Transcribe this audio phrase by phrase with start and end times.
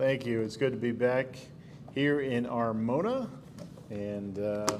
[0.00, 0.40] Thank you.
[0.40, 1.36] It's good to be back
[1.94, 3.28] here in Armona
[3.90, 4.78] and uh, to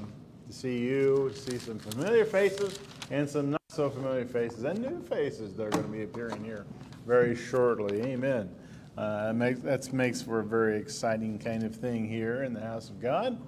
[0.49, 2.79] see you, to see some familiar faces
[3.11, 6.43] and some not so familiar faces and new faces that are going to be appearing
[6.43, 6.65] here
[7.05, 8.01] very shortly.
[8.01, 8.49] Amen.
[8.97, 12.99] Uh, that makes for a very exciting kind of thing here in the house of
[12.99, 13.39] God.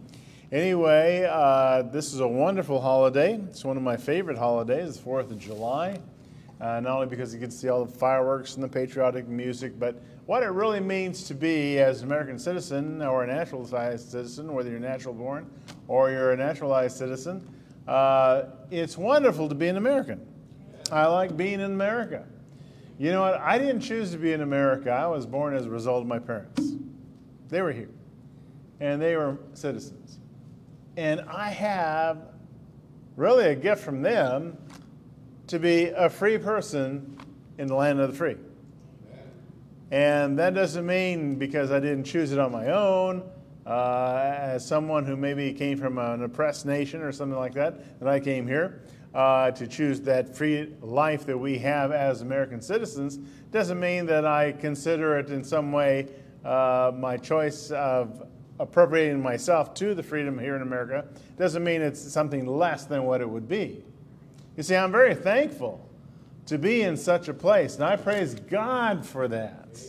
[0.51, 3.41] Anyway, uh, this is a wonderful holiday.
[3.49, 5.99] It's one of my favorite holidays, the 4th of July.
[6.61, 9.79] Uh, not only because you get to see all the fireworks and the patriotic music,
[9.79, 14.54] but what it really means to be as an American citizen or a naturalized citizen,
[14.54, 15.50] whether you're natural born
[15.87, 17.45] or you're a naturalized citizen.
[17.87, 20.25] Uh, it's wonderful to be an American.
[20.91, 22.25] I like being in America.
[22.97, 23.39] You know what?
[23.41, 24.91] I didn't choose to be in America.
[24.91, 26.73] I was born as a result of my parents.
[27.50, 27.89] They were here,
[28.79, 30.19] and they were citizens.
[30.95, 32.19] And I have
[33.17, 34.58] really a gift from them
[35.47, 37.17] to be a free person
[37.58, 38.38] in the land of the free.
[39.94, 43.22] And that doesn't mean because I didn't choose it on my own,
[43.67, 48.09] uh, as someone who maybe came from an oppressed nation or something like that, that
[48.09, 48.82] I came here
[49.14, 53.20] uh, to choose that free life that we have as American citizens,
[53.52, 56.08] doesn't mean that I consider it in some way
[56.44, 58.26] uh, my choice of
[58.60, 61.06] appropriating myself to the freedom here in America.
[61.38, 63.84] Doesn't mean it's something less than what it would be.
[64.58, 65.88] You see, I'm very thankful
[66.47, 67.75] to be in such a place.
[67.75, 69.80] And I praise God for that.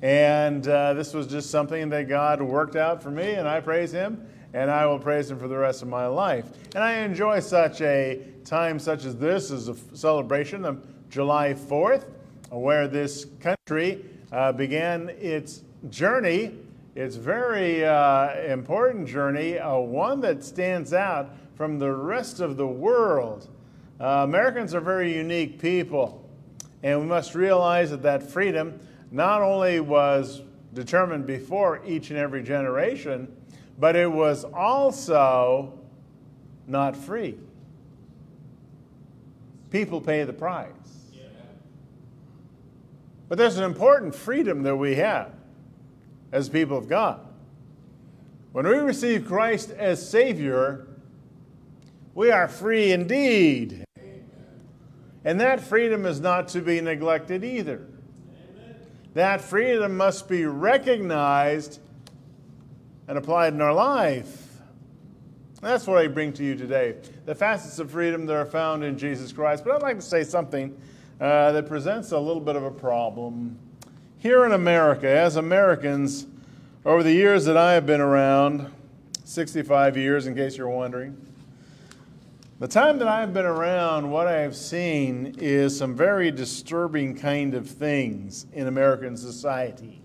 [0.00, 3.90] And uh, this was just something that God worked out for me, and I praise
[3.90, 6.46] Him, and I will praise Him for the rest of my life.
[6.74, 12.04] And I enjoy such a time such as this as a celebration of July 4th,
[12.50, 16.54] where this country uh, began its journey,
[16.94, 22.66] its very uh, important journey, uh, one that stands out from the rest of the
[22.66, 23.48] world.
[24.00, 26.28] Uh, Americans are very unique people,
[26.84, 28.78] and we must realize that that freedom
[29.10, 33.26] not only was determined before each and every generation,
[33.78, 35.80] but it was also
[36.68, 37.36] not free.
[39.70, 40.72] People pay the price.
[43.28, 45.32] But there's an important freedom that we have
[46.32, 47.20] as people of God.
[48.52, 50.86] When we receive Christ as Savior,
[52.14, 53.84] we are free indeed.
[55.28, 57.86] And that freedom is not to be neglected either.
[59.12, 61.80] That freedom must be recognized
[63.06, 64.46] and applied in our life.
[65.60, 66.94] That's what I bring to you today.
[67.26, 69.64] The facets of freedom that are found in Jesus Christ.
[69.66, 70.74] But I'd like to say something
[71.20, 73.58] uh, that presents a little bit of a problem.
[74.16, 76.26] Here in America, as Americans,
[76.86, 78.72] over the years that I have been around,
[79.24, 81.27] 65 years in case you're wondering,
[82.58, 87.54] the time that I've been around, what I have seen is some very disturbing kind
[87.54, 90.02] of things in American society.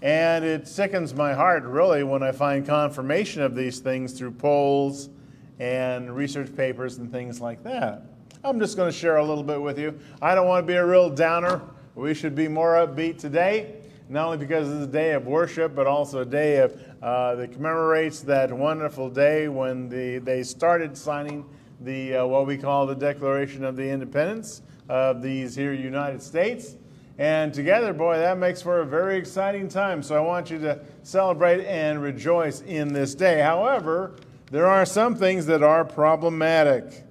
[0.00, 5.10] And it sickens my heart, really, when I find confirmation of these things through polls
[5.58, 8.04] and research papers and things like that.
[8.42, 9.98] I'm just going to share a little bit with you.
[10.22, 11.60] I don't want to be a real downer.
[11.96, 13.74] We should be more upbeat today
[14.08, 17.52] not only because it's a day of worship, but also a day of uh, that
[17.52, 21.44] commemorates that wonderful day when the, they started signing
[21.80, 26.76] the uh, what we call the Declaration of the Independence of these here United States.
[27.18, 30.02] And together, boy, that makes for a very exciting time.
[30.02, 33.40] So I want you to celebrate and rejoice in this day.
[33.40, 34.16] However,
[34.50, 37.04] there are some things that are problematic.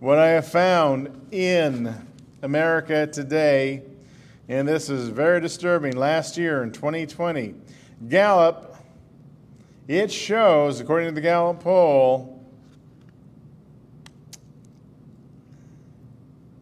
[0.00, 1.94] What I have found in
[2.42, 3.82] America today
[4.48, 5.96] and this is very disturbing.
[5.96, 7.54] Last year in 2020,
[8.08, 8.65] Gallup,
[9.88, 12.44] it shows, according to the Gallup poll,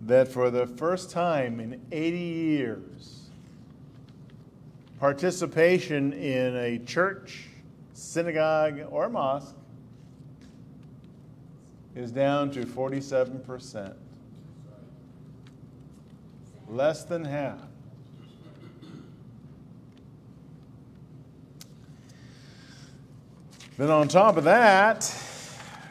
[0.02, 3.30] that for the first time in 80 years,
[5.00, 7.46] participation in a church,
[7.94, 9.54] synagogue, or mosque
[11.94, 13.94] is down to 47%.
[16.68, 17.60] Less than half.
[23.76, 25.12] Then, on top of that,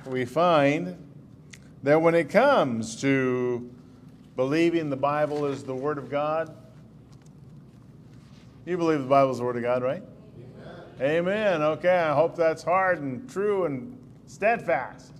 [0.06, 0.96] we find
[1.84, 3.70] that when it comes to
[4.38, 6.56] believing the Bible is the Word of God,
[8.66, 10.02] you believe the Bible is the Word of God, right?
[11.02, 11.28] Amen.
[11.28, 11.62] Amen.
[11.62, 13.98] Okay, I hope that's hard and true and
[14.28, 15.12] steadfast.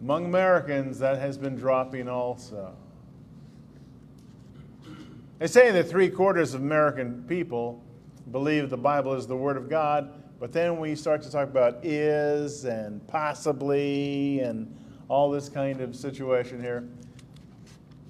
[0.00, 2.74] Among Americans, that has been dropping also.
[5.40, 7.84] They say that three quarters of American people
[8.30, 11.84] believe the Bible is the Word of God, but then we start to talk about
[11.84, 14.74] is and possibly and
[15.08, 16.88] all this kind of situation here,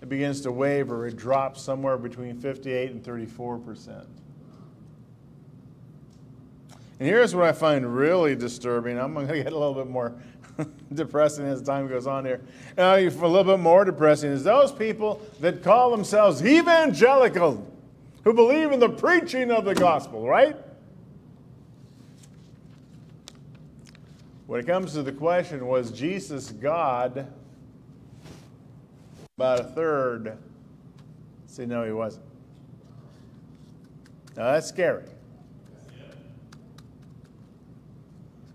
[0.02, 1.06] it begins to waver.
[1.06, 4.06] It drops somewhere between 58 and 34 percent.
[7.00, 8.98] And here's what I find really disturbing.
[8.98, 10.14] I'm going to get a little bit more
[10.94, 12.40] depressing as time goes on here.
[12.76, 17.64] Uh, a little bit more depressing is those people that call themselves evangelical,
[18.24, 20.56] who believe in the preaching of the gospel, right?
[24.48, 27.30] When it comes to the question, was Jesus God?
[29.36, 30.38] About a third
[31.44, 32.24] say, no, he wasn't.
[34.38, 35.04] Now that's scary.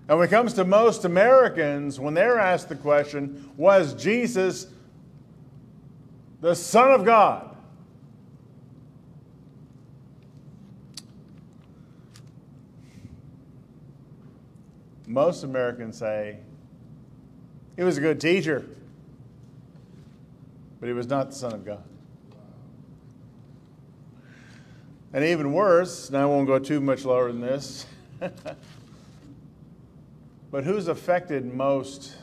[0.10, 4.66] And when it comes to most Americans, when they're asked the question, was Jesus
[6.42, 7.53] the Son of God?
[15.14, 16.40] Most Americans say
[17.78, 18.66] he was a good teacher,
[20.80, 21.84] but he was not the Son of God.
[25.14, 27.86] And even worse, and I won't go too much lower than this.
[30.50, 32.16] But who's affected most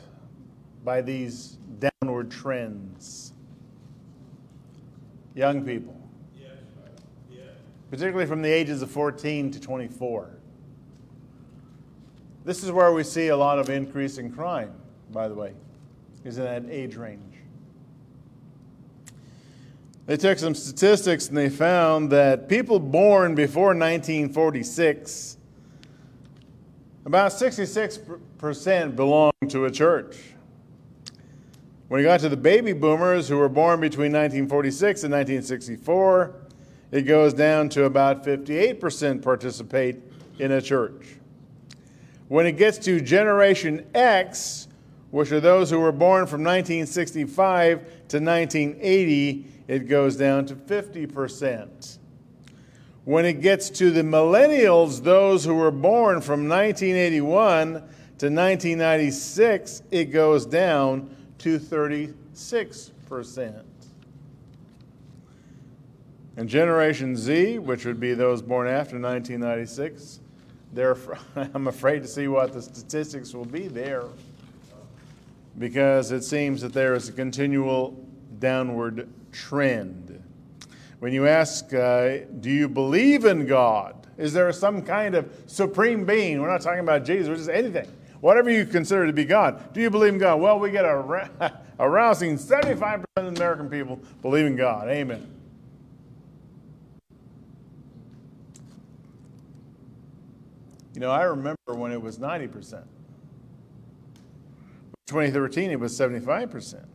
[0.85, 3.33] by these downward trends?
[5.35, 5.99] Young people.
[7.89, 10.40] Particularly from the ages of 14 to 24.
[12.43, 14.73] This is where we see a lot of increase in crime,
[15.11, 15.53] by the way,
[16.25, 17.35] is in that age range.
[20.07, 25.37] They took some statistics and they found that people born before 1946
[27.05, 30.17] about 66% belong to a church.
[31.87, 36.35] When you got to the baby boomers who were born between 1946 and 1964,
[36.91, 39.97] it goes down to about 58% participate
[40.39, 41.20] in a church.
[42.31, 44.69] When it gets to Generation X,
[45.09, 51.97] which are those who were born from 1965 to 1980, it goes down to 50%.
[53.03, 60.05] When it gets to the millennials, those who were born from 1981 to 1996, it
[60.05, 63.63] goes down to 36%.
[66.37, 70.20] And Generation Z, which would be those born after 1996,
[71.35, 74.05] I'm afraid to see what the statistics will be there
[75.57, 77.97] because it seems that there is a continual
[78.39, 80.23] downward trend.
[80.99, 84.07] When you ask, uh, do you believe in God?
[84.17, 86.41] Is there some kind of supreme being?
[86.41, 87.87] We're not talking about Jesus, or just anything.
[88.19, 89.73] Whatever you consider to be God.
[89.73, 90.39] Do you believe in God?
[90.39, 94.87] Well, we get a, a rousing 75% of the American people believe in God.
[94.89, 95.40] Amen.
[101.01, 102.83] You know, I remember when it was 90%.
[105.07, 106.85] 2013, it was 75%.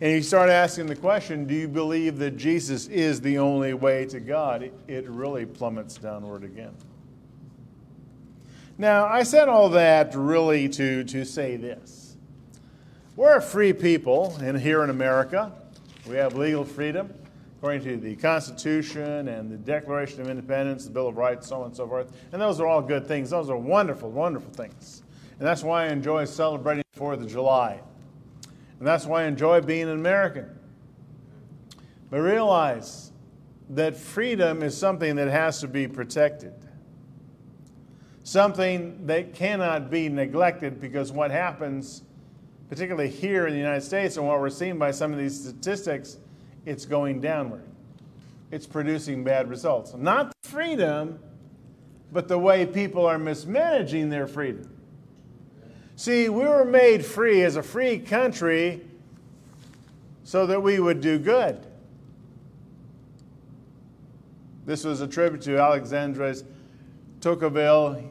[0.00, 4.04] And you start asking the question, do you believe that Jesus is the only way
[4.04, 4.70] to God?
[4.86, 6.76] It really plummets downward again.
[8.78, 12.16] Now, I said all that really to, to say this.
[13.16, 15.50] We're a free people, and here in America,
[16.08, 17.12] we have legal freedom
[17.56, 21.66] according to the Constitution and the Declaration of Independence, the Bill of Rights, so on
[21.66, 22.12] and so forth.
[22.32, 23.30] And those are all good things.
[23.30, 25.02] Those are wonderful, wonderful things.
[25.38, 27.80] And that's why I enjoy celebrating 4th of July.
[28.78, 30.50] And that's why I enjoy being an American.
[32.10, 33.12] But realize
[33.70, 36.54] that freedom is something that has to be protected,
[38.22, 42.02] something that cannot be neglected because what happens,
[42.68, 46.18] particularly here in the United States, and what we're seeing by some of these statistics,
[46.66, 47.64] it's going downward.
[48.50, 49.94] It's producing bad results.
[49.94, 51.18] Not freedom,
[52.12, 54.70] but the way people are mismanaging their freedom.
[55.96, 58.82] See, we were made free as a free country
[60.24, 61.66] so that we would do good.
[64.66, 66.34] This was attributed to Alexandre
[67.20, 68.02] Tocqueville.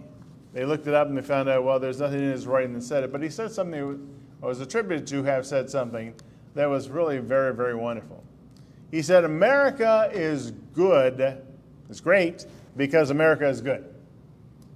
[0.54, 2.84] They looked it up and they found out, well, there's nothing in his writing that
[2.84, 3.12] said it.
[3.12, 4.00] But he said something,
[4.42, 6.14] or was attributed to have said something
[6.54, 8.24] that was really very, very wonderful.
[8.96, 11.44] He said, America is good,
[11.90, 12.46] it's great,
[12.78, 13.84] because America is good.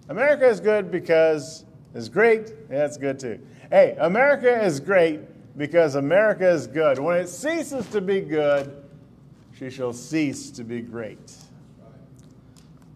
[0.10, 1.64] America is good because
[1.96, 3.40] it's great, that's good too.
[3.70, 5.22] Hey, America is great
[5.58, 7.00] because America is good.
[7.00, 8.84] When it ceases to be good,
[9.58, 11.38] she shall cease to be great.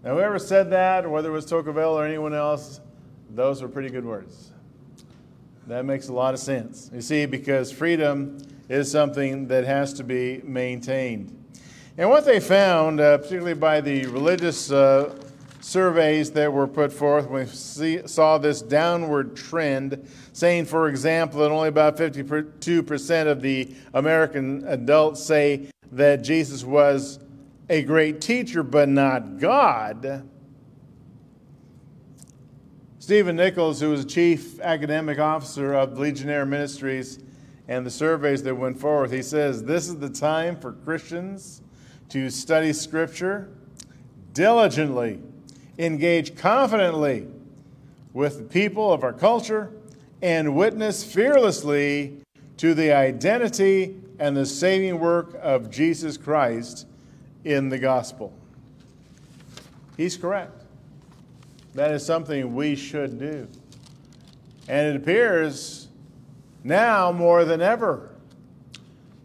[0.04, 2.82] Now, whoever said that, whether it was Tocqueville or anyone else,
[3.30, 4.52] those were pretty good words.
[5.68, 6.92] That makes a lot of sense.
[6.94, 8.40] You see, because freedom
[8.70, 11.40] is something that has to be maintained.
[11.98, 15.16] And what they found, uh, particularly by the religious uh,
[15.62, 21.52] surveys that were put forth, we see, saw this downward trend, saying, for example, that
[21.52, 27.20] only about 52% of the American adults say that Jesus was
[27.70, 30.28] a great teacher, but not God.
[33.00, 37.20] Stephen Nichols, who was chief academic officer of Ligonier Ministries
[37.68, 41.62] and the surveys that went forth, he says, This is the time for Christians
[42.10, 43.50] to study Scripture
[44.34, 45.20] diligently
[45.78, 47.28] engage confidently
[48.14, 49.72] with the people of our culture,
[50.22, 52.18] and witness fearlessly
[52.58, 56.86] to the identity and the saving work of Jesus Christ
[57.44, 58.32] in the gospel.
[59.98, 60.64] He's correct.
[61.74, 63.48] That is something we should do.
[64.68, 65.83] And it appears
[66.64, 68.10] now more than ever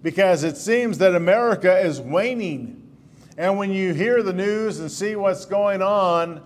[0.03, 2.79] because it seems that America is waning
[3.39, 6.43] and when you hear the news and see what's going on,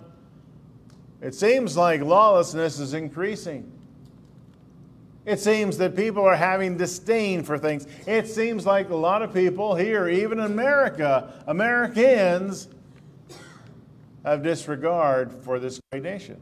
[1.21, 3.71] it seems like lawlessness is increasing.
[5.25, 7.87] It seems that people are having disdain for things.
[8.05, 12.67] It seems like a lot of people here, even in America, Americans,
[14.23, 16.39] have disregard for this great nation.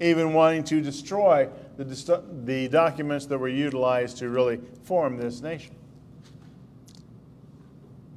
[0.00, 5.74] Even wanting to destroy the, the documents that were utilized to really form this nation.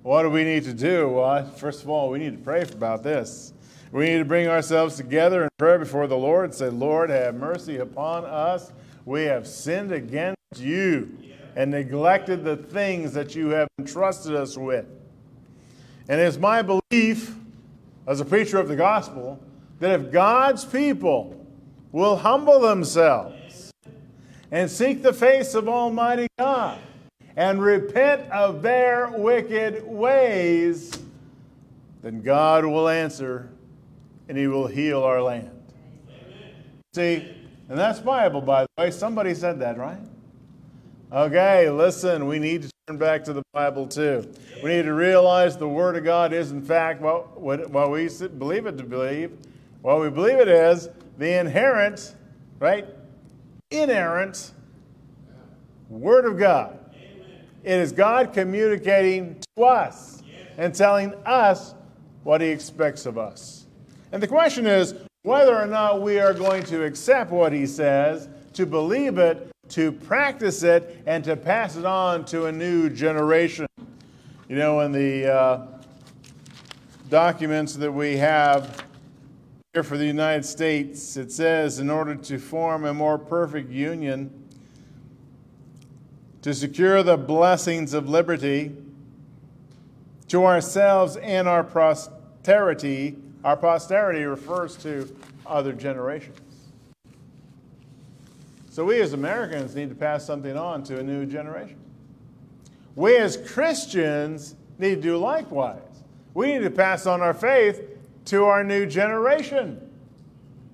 [0.04, 1.10] What do we need to do?
[1.10, 3.54] Well, first of all, we need to pray about this.
[3.92, 7.36] We need to bring ourselves together in prayer before the Lord and say, Lord, have
[7.36, 8.72] mercy upon us.
[9.06, 11.18] We have sinned against you
[11.56, 14.86] and neglected the things that you have entrusted us with.
[16.08, 17.36] And it's my belief,
[18.06, 19.40] as a preacher of the gospel,
[19.80, 21.46] that if God's people
[21.92, 23.36] will humble themselves
[24.52, 26.80] and seek the face of Almighty God,
[27.36, 31.00] and repent of their wicked ways,
[32.02, 33.50] then God will answer
[34.28, 35.52] and he will heal our land.
[36.10, 36.54] Amen.
[36.94, 37.28] See,
[37.70, 38.92] and that's Bible, by the way.
[38.92, 40.00] Somebody said that, right?
[41.12, 44.30] Okay, listen, we need to turn back to the Bible too.
[44.64, 48.10] We need to realize the Word of God is, in fact, what, what, what we
[48.38, 49.32] believe it to believe.
[49.82, 52.16] What we believe it is the inherent,
[52.60, 52.88] right?
[53.70, 54.54] Inerrant
[55.90, 56.80] Word of God.
[57.64, 60.24] It is God communicating to us
[60.58, 61.76] and telling us
[62.24, 63.66] what He expects of us.
[64.14, 68.30] And the question is whether or not we are going to accept what He says,
[68.54, 73.68] to believe it, to practice it, and to pass it on to a new generation.
[74.48, 75.68] You know, in the uh,
[77.10, 78.87] documents that we have
[79.84, 84.32] for the United States, it says, in order to form a more perfect union,
[86.42, 88.76] to secure the blessings of liberty
[90.28, 93.18] to ourselves and our posterity.
[93.44, 95.14] Our posterity refers to
[95.46, 96.40] other generations.
[98.70, 101.80] So we as Americans need to pass something on to a new generation.
[102.96, 105.82] We as Christians need to do likewise.
[106.34, 107.97] We need to pass on our faith
[108.28, 109.82] to our new generation.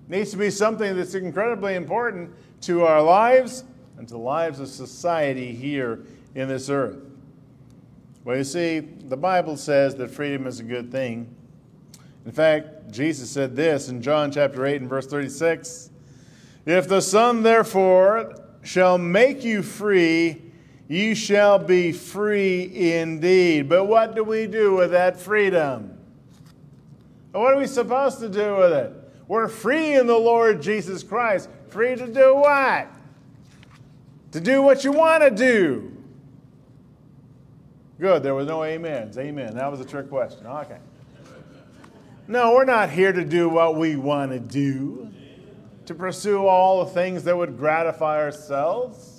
[0.09, 2.31] It needs to be something that's incredibly important
[2.61, 3.63] to our lives
[3.97, 6.97] and to the lives of society here in this earth.
[8.25, 11.33] Well, you see, the Bible says that freedom is a good thing.
[12.25, 15.91] In fact, Jesus said this in John chapter 8 and verse 36
[16.65, 20.41] If the Son, therefore, shall make you free,
[20.87, 23.69] you shall be free indeed.
[23.69, 25.92] But what do we do with that freedom?
[27.33, 28.93] What are we supposed to do with it?
[29.27, 31.49] We're free in the Lord Jesus Christ.
[31.69, 32.87] Free to do what?
[34.33, 35.95] to do what you want to do.
[37.99, 39.17] Good, there was no amens.
[39.17, 39.55] Amen.
[39.55, 40.45] That was a trick question.
[40.47, 40.79] Okay.
[42.27, 45.11] No, we're not here to do what we want to do,
[45.85, 49.12] to pursue all the things that would gratify ourselves.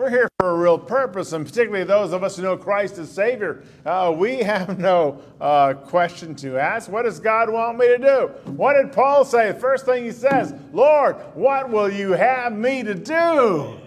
[0.00, 3.12] We're here for a real purpose, and particularly those of us who know Christ as
[3.12, 3.64] Savior.
[3.84, 6.90] Uh, we have no uh, question to ask.
[6.90, 8.30] What does God want me to do?
[8.52, 9.52] What did Paul say?
[9.52, 13.78] The first thing he says, Lord, what will you have me to do?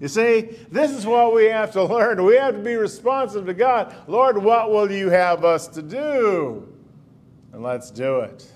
[0.00, 2.22] You see, this is what we have to learn.
[2.22, 3.94] We have to be responsive to God.
[4.06, 6.70] Lord, what will you have us to do?
[7.54, 8.52] And let's do it.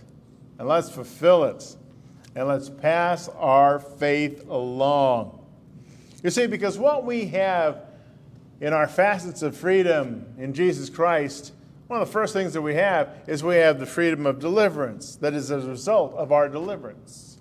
[0.59, 1.75] And let's fulfill it.
[2.35, 5.40] And let's pass our faith along.
[6.23, 7.85] You see, because what we have
[8.61, 11.53] in our facets of freedom in Jesus Christ,
[11.87, 15.17] one of the first things that we have is we have the freedom of deliverance.
[15.17, 17.39] That is as a result of our deliverance.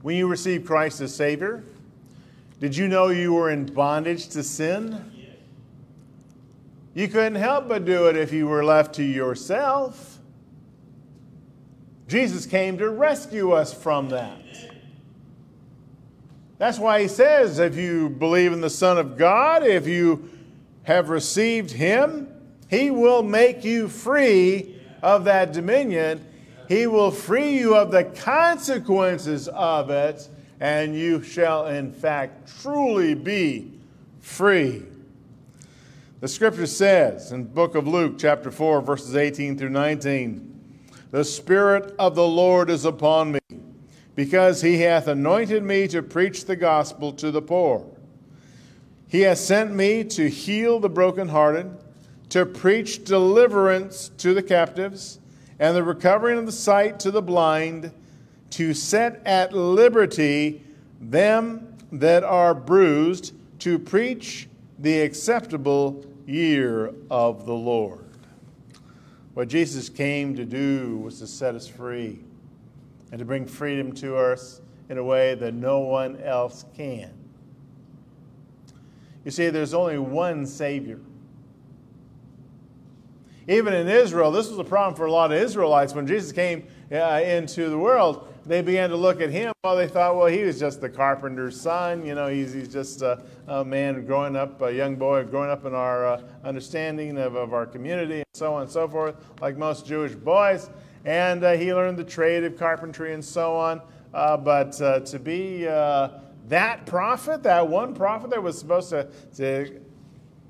[0.00, 1.62] When you receive Christ as Savior,
[2.60, 5.12] did you know you were in bondage to sin?
[6.94, 10.18] You couldn't help but do it if you were left to yourself.
[12.08, 14.41] Jesus came to rescue us from that.
[16.62, 20.30] That's why he says if you believe in the Son of God, if you
[20.84, 22.28] have received him,
[22.70, 26.24] he will make you free of that dominion.
[26.68, 30.28] He will free you of the consequences of it,
[30.60, 33.72] and you shall, in fact, truly be
[34.20, 34.84] free.
[36.20, 40.76] The scripture says in book of Luke, chapter 4, verses 18 through 19
[41.10, 43.41] The Spirit of the Lord is upon me,
[44.14, 47.86] because he hath anointed me to preach the gospel to the poor.
[49.08, 51.78] He hath sent me to heal the brokenhearted
[52.30, 55.18] to preach deliverance to the captives
[55.58, 57.92] and the recovering of the sight to the blind,
[58.50, 60.62] to set at liberty
[61.00, 68.04] them that are bruised, to preach the acceptable year of the Lord.
[69.34, 72.24] What Jesus came to do was to set us free
[73.12, 77.12] and to bring freedom to us in a way that no one else can.
[79.24, 80.98] You see, there's only one Savior.
[83.46, 85.94] Even in Israel, this was a problem for a lot of Israelites.
[85.94, 89.52] When Jesus came uh, into the world, they began to look at him.
[89.62, 92.04] Well, they thought, well, he was just the carpenter's son.
[92.04, 95.64] You know, he's, he's just a, a man growing up, a young boy growing up
[95.64, 99.56] in our uh, understanding of, of our community and so on and so forth, like
[99.56, 100.70] most Jewish boys.
[101.04, 103.82] And uh, he learned the trade of carpentry and so on.
[104.14, 105.64] Uh, but uh, to be
[106.48, 109.80] that prophet, that one prophet that was supposed to, to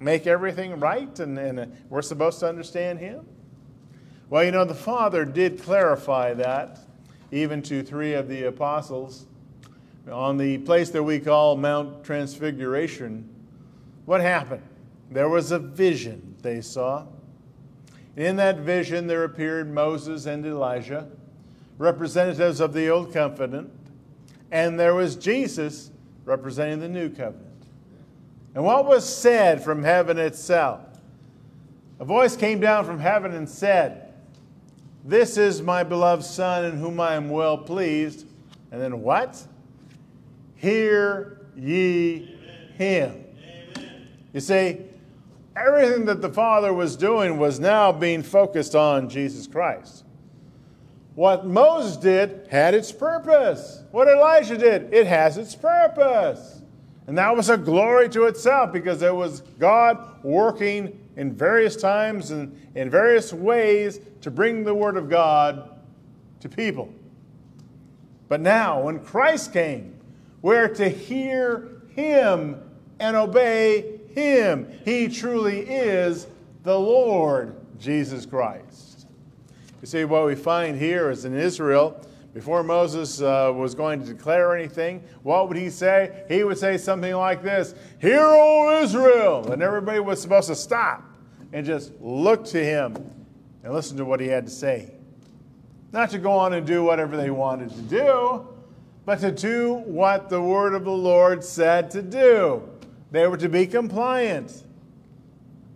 [0.01, 3.25] make everything right and, and we're supposed to understand him?
[4.31, 6.81] Well, you know, the Father did clarify that
[7.31, 9.27] even to three of the apostles
[10.11, 13.29] on the place that we call Mount Transfiguration.
[14.05, 14.63] What happened?
[15.11, 17.07] There was a vision they saw.
[18.17, 21.09] In that vision, there appeared Moses and Elijah,
[21.79, 23.71] representatives of the Old Covenant,
[24.51, 25.91] and there was Jesus
[26.25, 27.49] representing the New Covenant.
[28.55, 30.81] And what was said from heaven itself?
[32.01, 34.13] A voice came down from heaven and said,
[35.05, 38.27] This is my beloved Son in whom I am well pleased.
[38.71, 39.43] And then what?
[40.57, 42.37] Hear ye
[42.77, 43.25] him.
[43.39, 44.09] Amen.
[44.33, 44.81] You see,
[45.57, 50.05] everything that the Father was doing was now being focused on Jesus Christ.
[51.15, 53.83] What Moses did had its purpose.
[53.91, 56.63] What Elijah did, it has its purpose.
[57.07, 62.31] And that was a glory to itself because it was God working in various times
[62.31, 65.79] and in various ways to bring the Word of God
[66.41, 66.93] to people.
[68.29, 69.99] But now, when Christ came,
[70.41, 72.63] we're to hear Him
[72.99, 74.73] and obey Him.
[74.85, 76.27] He truly is
[76.63, 79.07] the Lord Jesus Christ.
[79.81, 82.01] You see, what we find here is in Israel,
[82.35, 86.25] before Moses uh, was going to declare anything, what would he say?
[86.29, 89.53] He would say something like this Hear, O Israel!
[89.53, 91.03] And everybody was supposed to stop
[91.53, 92.95] and just look to him
[93.63, 94.93] and listen to what he had to say.
[95.93, 98.47] Not to go on and do whatever they wanted to do,
[99.05, 102.72] but to do what the word of the Lord said to do.
[103.13, 104.65] They were to be compliant.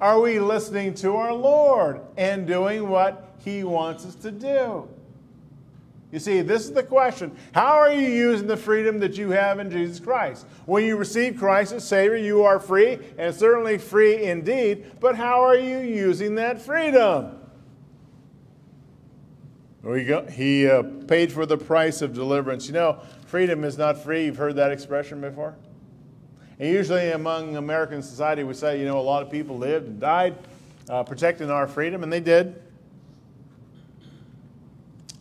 [0.01, 4.88] Are we listening to our Lord and doing what he wants us to do?
[6.12, 7.37] You see, this is the question.
[7.53, 10.46] How are you using the freedom that you have in Jesus Christ?
[10.64, 15.42] When you receive Christ as Savior, you are free, and certainly free indeed, but how
[15.42, 17.38] are you using that freedom?
[19.83, 20.27] Go.
[20.27, 22.66] He uh, paid for the price of deliverance.
[22.66, 24.25] You know, freedom is not free.
[24.25, 25.55] You've heard that expression before?
[26.59, 30.01] And usually among American society, we say, you know, a lot of people lived and
[30.01, 30.37] died
[30.88, 32.62] uh, protecting our freedom, and they did.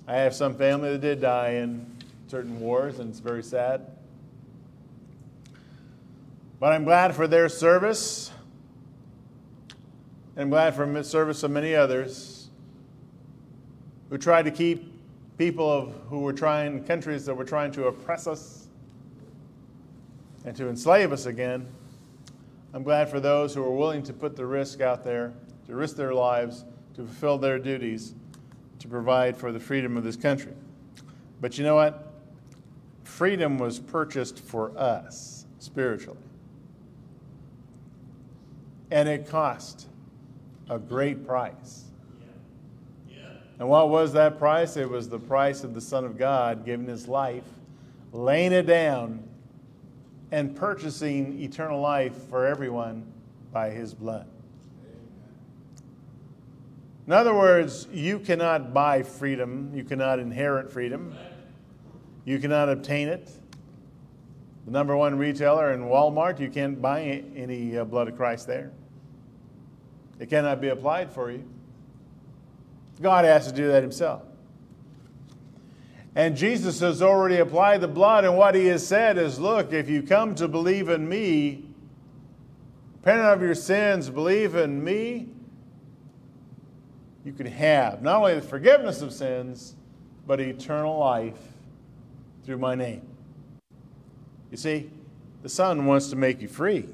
[0.08, 1.86] I have some family that did die in
[2.28, 3.86] certain wars, and it's very sad.
[6.60, 8.32] But I'm glad for their service.
[10.36, 12.50] And I'm glad for the service of many others
[14.10, 14.94] who tried to keep
[15.38, 18.65] people of, who were trying, countries that were trying to oppress us
[20.46, 21.68] and to enslave us again.
[22.74, 25.34] I'm glad for those who are willing to put the risk out there,
[25.68, 28.14] to risk their lives, to fulfill their duties
[28.80, 30.54] to provide for the freedom of this country.
[31.42, 32.14] But you know what?
[33.04, 36.20] Freedom was purchased for us spiritually.
[38.92, 39.88] And it cost
[40.70, 41.86] a great price.
[43.58, 44.76] And what was that price?
[44.76, 47.46] It was the price of the Son of God giving his life,
[48.12, 49.24] laying it down,
[50.32, 53.06] and purchasing eternal life for everyone
[53.52, 54.28] by his blood.
[57.08, 61.16] In other words, you cannot buy freedom, you cannot inherit freedom,
[62.26, 63.32] you cannot obtain it.
[64.66, 68.72] The number one retailer in Walmart, you can't buy any uh, blood of Christ there.
[70.20, 71.48] It cannot be applied for you.
[73.00, 74.24] God has to do that himself.
[76.16, 79.90] And Jesus has already applied the blood, and what he has said is look, if
[79.90, 81.66] you come to believe in me,
[82.96, 85.28] repent of your sins, believe in me,
[87.26, 89.76] you can have not only the forgiveness of sins,
[90.26, 91.40] but eternal life
[92.46, 93.02] through my name.
[94.52, 94.90] You see,
[95.42, 96.88] the Son wants to make you free.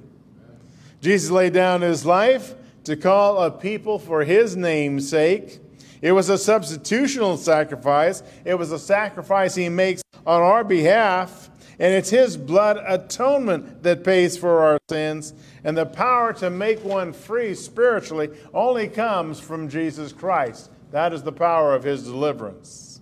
[1.01, 2.55] Jesus laid down his life
[2.86, 5.60] to call a people for his name's sake.
[6.01, 11.49] It was a substitutional sacrifice, it was a sacrifice he makes on our behalf.
[11.79, 15.33] And it's his blood atonement that pays for our sins.
[15.63, 20.69] And the power to make one free spiritually only comes from Jesus Christ.
[20.91, 23.01] That is the power of his deliverance.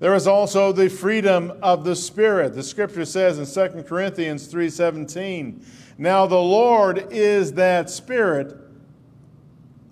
[0.00, 2.54] There is also the freedom of the spirit.
[2.54, 5.60] The scripture says in 2 Corinthians 3:17,
[5.98, 8.56] "Now the Lord is that spirit,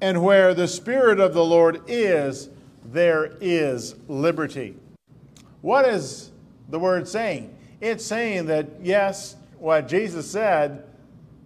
[0.01, 2.51] and where the spirit of the Lord is,
[2.85, 4.77] there is liberty."
[5.63, 6.31] What is
[6.69, 7.55] the word saying?
[7.81, 10.85] It's saying that yes, what Jesus said,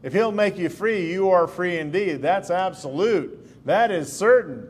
[0.02, 2.22] if he'll make you free, you are free indeed.
[2.22, 3.66] That's absolute.
[3.66, 4.68] That is certain.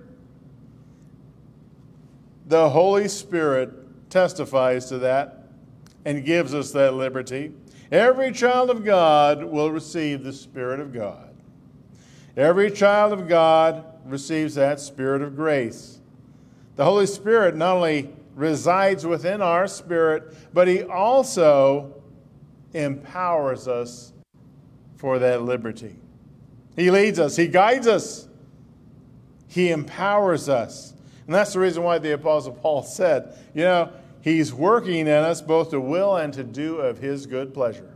[2.47, 3.71] The Holy Spirit
[4.11, 5.45] testifies to that
[6.05, 7.53] and gives us that liberty.
[7.93, 11.30] Every child of God will receive the Spirit of God.
[12.37, 15.99] Every child of God receives that Spirit of grace.
[16.77, 22.03] The Holy Spirit not only resides within our spirit, but He also
[22.73, 24.12] empowers us
[24.97, 25.97] for that liberty.
[26.77, 28.29] He leads us, He guides us,
[29.49, 30.95] He empowers us.
[31.27, 35.40] And that's the reason why the Apostle Paul said, you know, He's working in us
[35.43, 37.90] both to will and to do of His good pleasure.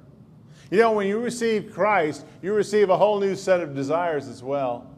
[0.70, 4.42] You know, when you receive Christ, you receive a whole new set of desires as
[4.42, 4.90] well.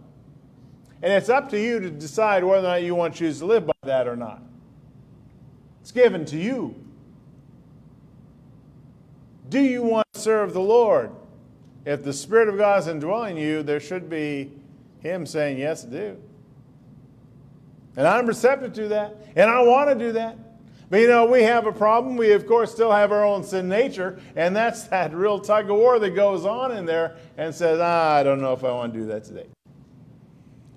[1.02, 3.46] And it's up to you to decide whether or not you want to choose to
[3.46, 4.42] live by that or not.
[5.82, 6.74] It's given to you.
[9.48, 11.10] Do you want to serve the Lord?
[11.84, 14.50] If the Spirit of God is indwelling you, there should be
[15.00, 16.16] Him saying, Yes, do.
[17.96, 19.16] And I'm receptive to that.
[19.36, 20.36] And I want to do that.
[20.88, 22.16] But you know, we have a problem.
[22.16, 25.76] We, of course, still have our own sin nature, and that's that real tug of
[25.76, 28.92] war that goes on in there and says, ah, I don't know if I want
[28.92, 29.46] to do that today.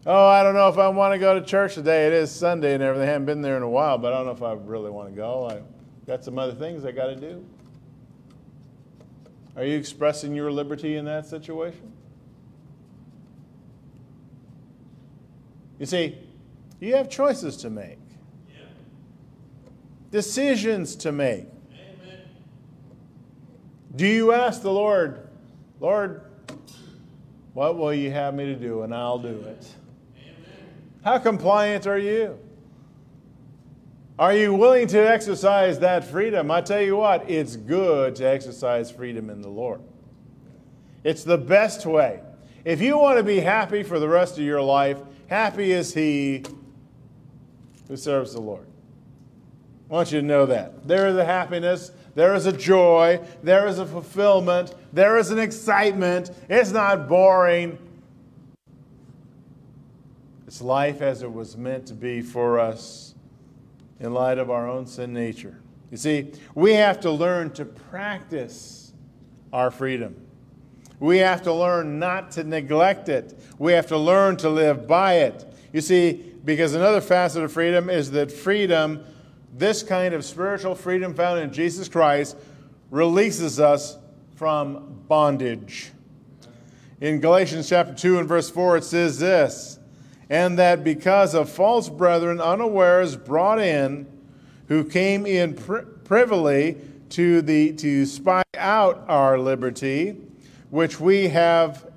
[0.05, 2.07] Oh, I don't know if I want to go to church today.
[2.07, 3.07] It is Sunday and everything.
[3.07, 5.09] I haven't been there in a while, but I don't know if I really want
[5.09, 5.47] to go.
[5.49, 5.61] I
[6.07, 7.45] got some other things I got to do.
[9.55, 11.91] Are you expressing your liberty in that situation?
[15.77, 16.17] You see,
[16.79, 17.98] you have choices to make
[20.11, 21.45] decisions to make.
[21.71, 22.21] Amen.
[23.95, 25.27] Do you ask the Lord,
[25.79, 26.23] Lord,
[27.53, 28.83] what will you have me to do?
[28.83, 29.67] And I'll do it.
[30.17, 30.35] Amen.
[31.03, 32.39] How compliant are you?
[34.17, 36.51] Are you willing to exercise that freedom?
[36.51, 39.81] I tell you what, it's good to exercise freedom in the Lord.
[41.05, 42.19] It's the best way.
[42.65, 46.43] If you want to be happy for the rest of your life, happy is he
[47.87, 48.67] who serves the Lord.
[49.89, 50.87] I want you to know that.
[50.87, 55.39] There is a happiness, there is a joy, there is a fulfillment, there is an
[55.39, 56.29] excitement.
[56.47, 57.77] It's not boring.
[60.45, 63.15] It's life as it was meant to be for us
[63.99, 65.59] in light of our own sin nature.
[65.91, 68.93] You see, we have to learn to practice
[69.51, 70.15] our freedom.
[70.99, 73.39] We have to learn not to neglect it.
[73.57, 75.51] We have to learn to live by it.
[75.73, 79.03] You see, because another facet of freedom is that freedom
[79.53, 82.37] this kind of spiritual freedom found in Jesus Christ
[82.91, 83.97] releases us
[84.35, 85.91] from bondage.
[87.01, 89.79] In Galatians chapter 2 and verse 4, it says this
[90.29, 94.07] And that because of false brethren unawares brought in,
[94.67, 95.55] who came in
[96.03, 96.77] privily
[97.09, 100.17] to, the, to spy out our liberty,
[100.69, 101.89] which we have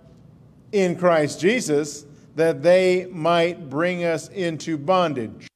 [0.73, 5.52] in Christ Jesus, that they might bring us into bondage.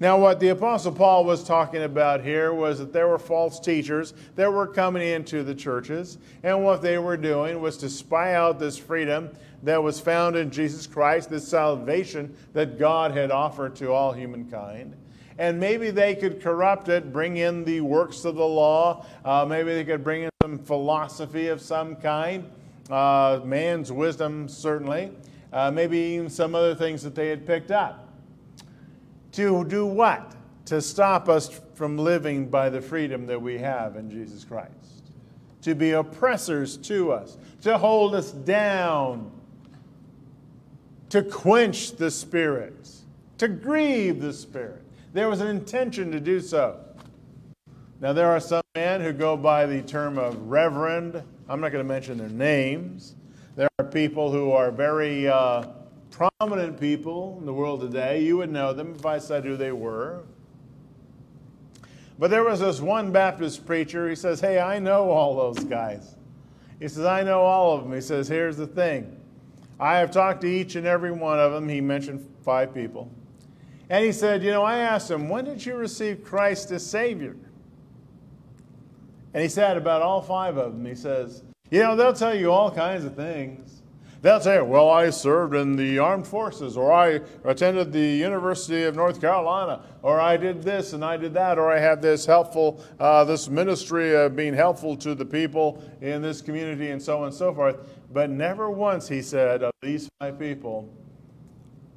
[0.00, 4.12] Now, what the Apostle Paul was talking about here was that there were false teachers
[4.34, 8.58] that were coming into the churches, and what they were doing was to spy out
[8.58, 9.30] this freedom
[9.62, 14.96] that was found in Jesus Christ, this salvation that God had offered to all humankind.
[15.38, 19.74] And maybe they could corrupt it, bring in the works of the law, uh, maybe
[19.74, 22.50] they could bring in some philosophy of some kind,
[22.90, 25.12] uh, man's wisdom, certainly.
[25.54, 28.03] uh, maybe even some other things that they had picked up.
[29.34, 30.32] To do what?
[30.66, 34.70] To stop us from living by the freedom that we have in Jesus Christ.
[35.62, 39.32] To be oppressors to us, to hold us down,
[41.08, 42.90] to quench the Spirit,
[43.38, 44.82] to grieve the Spirit.
[45.12, 46.80] There was an intention to do so.
[48.00, 51.22] Now, there are some men who go by the term of reverend.
[51.48, 53.16] I'm not going to mention their names.
[53.56, 55.66] There are people who are very uh,
[56.14, 58.22] prominent people in the world today.
[58.22, 60.22] You would know them if I said who they were.
[62.18, 64.08] But there was this one Baptist preacher.
[64.08, 66.14] He says, Hey, I know all those guys.
[66.78, 67.92] He says, I know all of them.
[67.92, 69.20] He says, Here's the thing
[69.80, 71.68] I have talked to each and every one of them.
[71.68, 73.10] He mentioned five people.
[73.90, 77.36] And he said, You know, I asked him, When did you receive Christ as Savior?
[79.32, 82.52] And he said about all five of them, he says, You know, they'll tell you
[82.52, 83.82] all kinds of things.
[84.24, 88.96] They'll say, Well, I served in the armed forces, or I attended the University of
[88.96, 92.82] North Carolina, or I did this and I did that, or I had this helpful,
[92.98, 97.24] uh, this ministry of being helpful to the people in this community, and so on
[97.24, 97.76] and so forth.
[98.14, 100.88] But never once, he said, of these five people,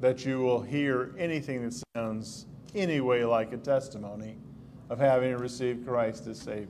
[0.02, 4.36] that you will hear anything that sounds any way like a testimony
[4.90, 6.68] of having received Christ as Savior.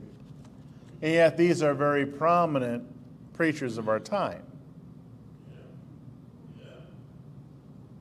[1.02, 2.84] And yet, these are very prominent
[3.32, 4.44] preachers of our time.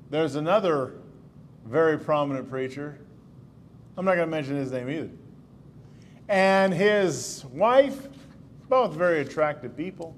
[0.09, 0.93] There's another
[1.65, 2.97] very prominent preacher.
[3.97, 5.09] I'm not going to mention his name either.
[6.29, 8.07] And his wife,
[8.69, 10.15] both very attractive people,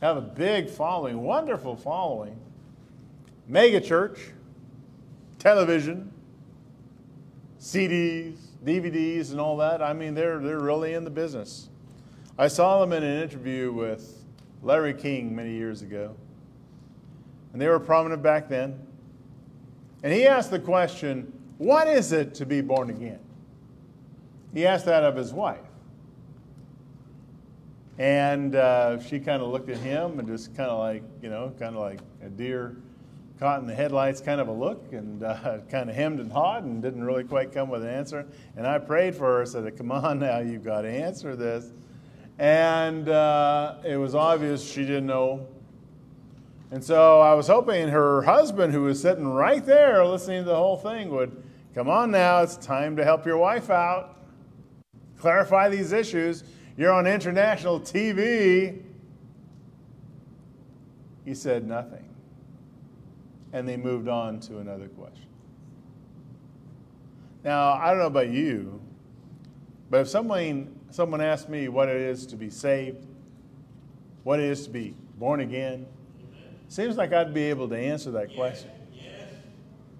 [0.00, 2.36] have a big following, wonderful following.
[3.46, 4.18] Mega church,
[5.38, 6.12] television,
[7.60, 9.82] CDs, DVDs, and all that.
[9.82, 11.68] I mean, they're, they're really in the business.
[12.38, 14.24] I saw them in an interview with
[14.62, 16.14] Larry King many years ago,
[17.52, 18.78] and they were prominent back then.
[20.02, 23.20] And he asked the question, What is it to be born again?
[24.54, 25.58] He asked that of his wife.
[27.98, 31.52] And uh, she kind of looked at him and just kind of like, you know,
[31.58, 32.76] kind of like a deer
[33.38, 36.64] caught in the headlights kind of a look and uh, kind of hemmed and hawed
[36.64, 38.26] and didn't really quite come with an answer.
[38.56, 41.72] And I prayed for her, said, Come on now, you've got to answer this.
[42.38, 45.46] And uh, it was obvious she didn't know.
[46.72, 50.56] And so I was hoping her husband, who was sitting right there listening to the
[50.56, 51.42] whole thing, would
[51.74, 54.16] come on now, it's time to help your wife out,
[55.18, 56.44] clarify these issues.
[56.76, 58.82] You're on international TV.
[61.24, 62.08] He said nothing.
[63.52, 65.26] And they moved on to another question.
[67.42, 68.80] Now, I don't know about you,
[69.90, 73.06] but if someone someone asked me what it is to be saved,
[74.24, 75.86] what it is to be born again,
[76.70, 78.70] seems like I'd be able to answer that question.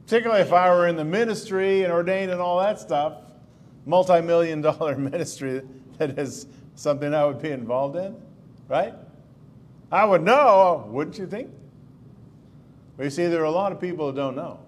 [0.06, 3.14] Particularly if I were in the ministry and ordained and all that stuff,
[3.86, 5.62] multi million dollar ministry
[5.98, 8.16] that is something I would be involved in,
[8.68, 8.94] right?
[9.90, 11.50] I would know, wouldn't you think?
[12.96, 14.60] But you see, there are a lot of people who don't know.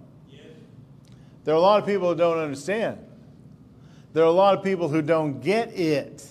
[1.44, 2.98] There are a lot of people who don't understand.
[4.12, 6.26] There are a lot of people who don't get it.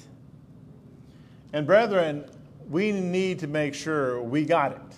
[1.53, 2.25] And brethren,
[2.69, 4.91] we need to make sure we got it.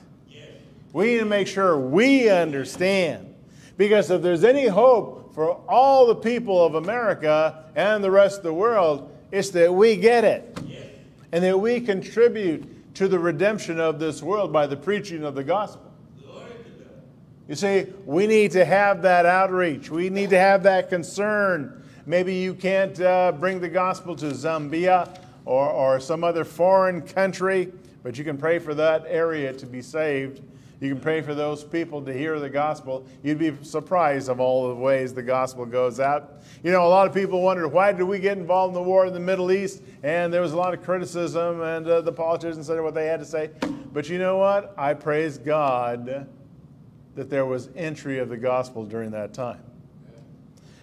[0.94, 3.34] We need to make sure we understand.
[3.76, 8.44] Because if there's any hope for all the people of America and the rest of
[8.44, 10.58] the world, it's that we get it.
[11.32, 15.44] And that we contribute to the redemption of this world by the preaching of the
[15.44, 15.92] gospel.
[17.50, 19.90] You see, we need to have that outreach.
[19.90, 25.18] We need to have that concern Maybe you can't uh, bring the gospel to Zambia
[25.46, 27.72] or, or some other foreign country,
[28.04, 30.42] but you can pray for that area to be saved.
[30.84, 33.08] You can pray for those people to hear the gospel.
[33.24, 36.42] You'd be surprised of all the ways the gospel goes out.
[36.62, 39.06] You know, a lot of people wondered why did we get involved in the war
[39.06, 39.82] in the Middle East?
[40.04, 43.22] And there was a lot of criticism, and uh, the politicians said what they had
[43.22, 43.52] to say.
[43.94, 44.74] But you know what?
[44.78, 46.28] I praise God
[47.16, 49.64] that there was entry of the gospel during that time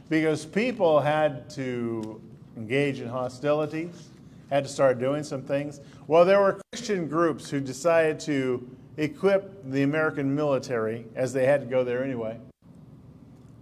[0.08, 2.22] because people had to
[2.56, 4.08] engage in hostilities,
[4.48, 5.80] had to start doing some things.
[6.06, 11.60] Well, there were Christian groups who decided to equip the American military, as they had
[11.60, 12.38] to go there anyway,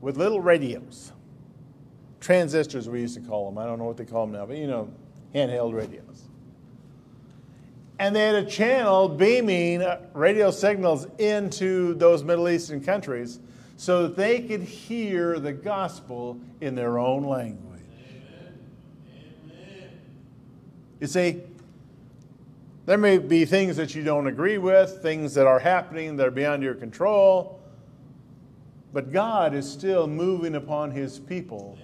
[0.01, 1.12] with little radios.
[2.21, 3.59] Transistors, we used to call them.
[3.59, 4.91] I don't know what they call them now, but you know,
[5.35, 6.25] handheld radios.
[8.01, 13.41] And they had a channel beaming uh, radio signals into those Middle Eastern countries
[13.77, 17.81] so that they could hear the gospel in their own language.
[19.51, 20.01] Amen.
[21.01, 21.43] You see,
[22.88, 26.31] There may be things that you don't agree with, things that are happening that are
[26.31, 27.61] beyond your control.
[28.94, 31.77] But God is still moving upon his people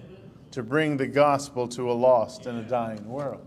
[0.49, 3.45] to bring the gospel to a lost and a dying world.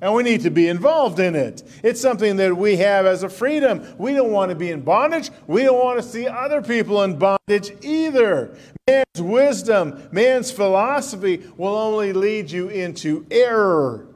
[0.00, 1.64] And we need to be involved in it.
[1.82, 3.84] It's something that we have as a freedom.
[3.98, 5.30] We don't want to be in bondage.
[5.48, 8.56] We don't want to see other people in bondage either.
[8.86, 14.13] Man's wisdom, man's philosophy will only lead you into error.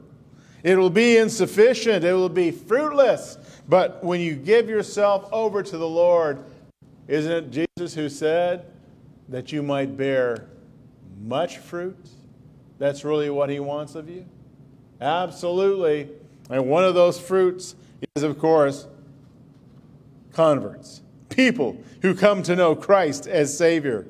[0.63, 3.37] It will be insufficient, it will be fruitless.
[3.67, 6.43] But when you give yourself over to the Lord,
[7.07, 8.65] isn't it Jesus who said
[9.29, 10.47] that you might bear
[11.21, 11.97] much fruit?
[12.77, 14.25] That's really what he wants of you.
[15.01, 16.09] Absolutely.
[16.49, 17.75] And one of those fruits
[18.15, 18.87] is, of course,
[20.33, 24.07] converts, people who come to know Christ as Savior.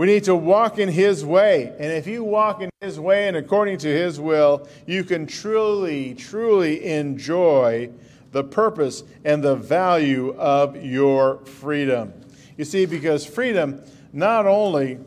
[0.00, 1.74] We need to walk in His way.
[1.78, 6.14] And if you walk in His way and according to His will, you can truly,
[6.14, 7.90] truly enjoy
[8.32, 12.14] the purpose and the value of your freedom.
[12.56, 15.00] You see, because freedom not only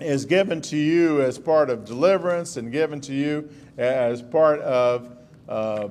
[0.00, 5.14] is given to you as part of deliverance and given to you as part of
[5.50, 5.88] uh,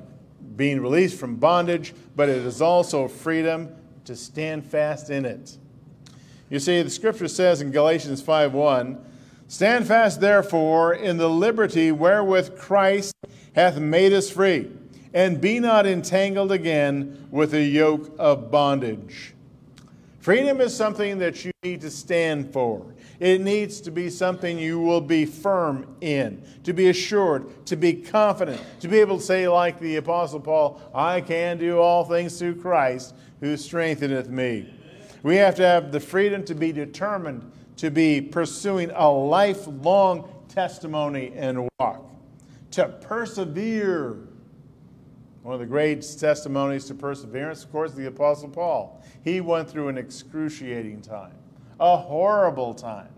[0.56, 3.72] being released from bondage, but it is also freedom
[4.06, 5.56] to stand fast in it.
[6.52, 8.98] You see, the scripture says in Galatians 5:1,
[9.48, 13.14] Stand fast, therefore, in the liberty wherewith Christ
[13.54, 14.68] hath made us free,
[15.14, 19.32] and be not entangled again with a yoke of bondage.
[20.20, 22.84] Freedom is something that you need to stand for.
[23.18, 27.94] It needs to be something you will be firm in, to be assured, to be
[27.94, 32.38] confident, to be able to say, like the Apostle Paul, I can do all things
[32.38, 34.68] through Christ who strengtheneth me.
[35.22, 41.32] We have to have the freedom to be determined to be pursuing a lifelong testimony
[41.34, 42.04] and walk,
[42.72, 44.18] to persevere.
[45.42, 49.02] One of the great testimonies to perseverance, of course, the Apostle Paul.
[49.24, 51.32] He went through an excruciating time
[51.80, 53.08] a horrible time.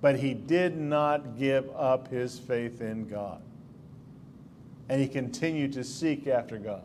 [0.00, 3.42] But he did not give up his faith in God.
[4.88, 6.84] And he continued to seek after God.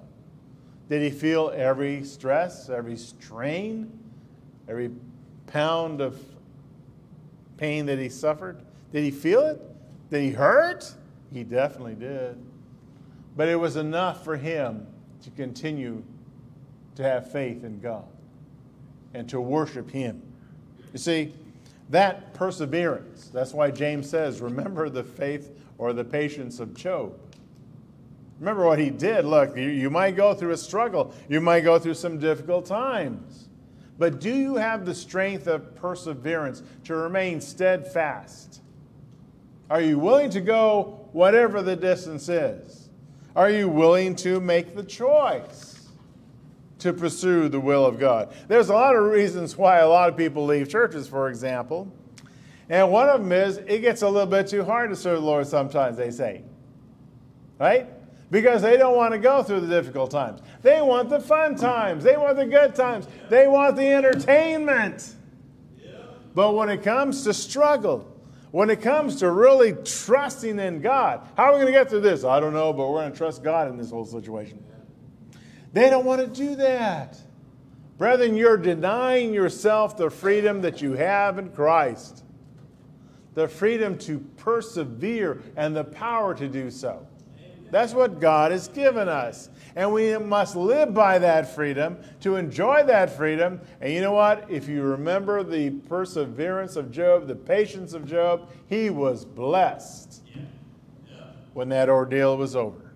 [0.90, 3.99] Did he feel every stress, every strain,
[4.70, 4.92] every
[5.48, 6.20] pound of
[7.58, 8.62] pain that he suffered?
[8.94, 9.60] Did he feel it?
[10.10, 10.94] Did he hurt?
[11.34, 12.38] He definitely did.
[13.36, 14.88] But it was enough for him
[15.24, 16.04] to continue
[16.96, 18.06] to have faith in God
[19.14, 20.22] and to worship him.
[20.94, 21.34] You see,
[21.90, 27.18] that perseverance, that's why James says, remember the faith or the patience of Job.
[28.40, 29.26] Remember what he did.
[29.26, 33.49] Look, you, you might go through a struggle, you might go through some difficult times.
[34.00, 38.62] But do you have the strength of perseverance to remain steadfast?
[39.70, 42.90] Are you willing to go whatever the distance is?
[43.36, 45.76] Are you willing to make the choice?
[46.80, 48.34] to pursue the will of God.
[48.48, 51.92] There's a lot of reasons why a lot of people leave churches, for example.
[52.70, 55.26] And one of them is it gets a little bit too hard to serve the
[55.26, 56.44] Lord sometimes, they say.
[57.60, 57.90] Right?
[58.32, 60.42] Because they don't want to go through the difficult times.
[60.62, 62.04] They want the fun times.
[62.04, 63.08] They want the good times.
[63.30, 65.16] They want the entertainment.
[66.36, 68.08] But when it comes to struggle,
[68.52, 72.02] when it comes to really trusting in God, how are we going to get through
[72.02, 72.24] this?
[72.24, 74.64] I don't know, but we're going to trust God in this whole situation.
[75.74, 77.18] They don't want to do that.
[77.98, 82.24] Brethren, you're denying yourself the freedom that you have in Christ,
[83.34, 87.06] the freedom to persevere and the power to do so.
[87.72, 89.50] That's what God has given us.
[89.76, 93.62] And we must live by that freedom to enjoy that freedom.
[93.82, 94.46] And you know what?
[94.50, 100.22] If you remember the perseverance of Job, the patience of Job, he was blessed
[101.54, 102.94] when that ordeal was over.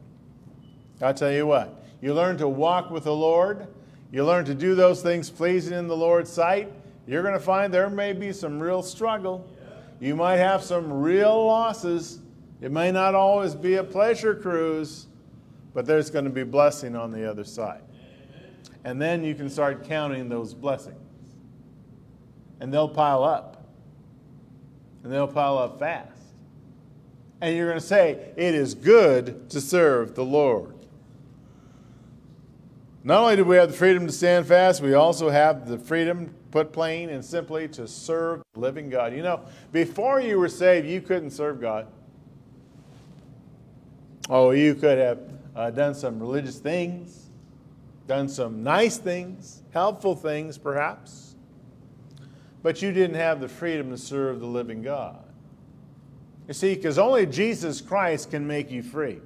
[1.02, 3.68] I'll tell you what, you learn to walk with the Lord,
[4.12, 6.72] you learn to do those things pleasing in the Lord's sight,
[7.06, 9.50] you're going to find there may be some real struggle.
[10.00, 12.20] You might have some real losses.
[12.64, 15.08] It may not always be a pleasure cruise,
[15.74, 17.82] but there's going to be blessing on the other side.
[18.86, 20.96] And then you can start counting those blessings.
[22.62, 23.66] And they'll pile up.
[25.04, 26.22] And they'll pile up fast.
[27.42, 30.74] And you're going to say, It is good to serve the Lord.
[33.04, 36.34] Not only do we have the freedom to stand fast, we also have the freedom,
[36.52, 39.14] put plain and simply, to serve living God.
[39.14, 39.42] You know,
[39.74, 41.88] before you were saved, you couldn't serve God.
[44.30, 45.20] Oh, you could have
[45.56, 47.30] uh, done some religious things,
[48.08, 51.36] done some nice things, helpful things, perhaps,
[52.62, 55.24] but you didn't have the freedom to serve the living God.
[56.48, 59.20] You see, because only Jesus Christ can make you free.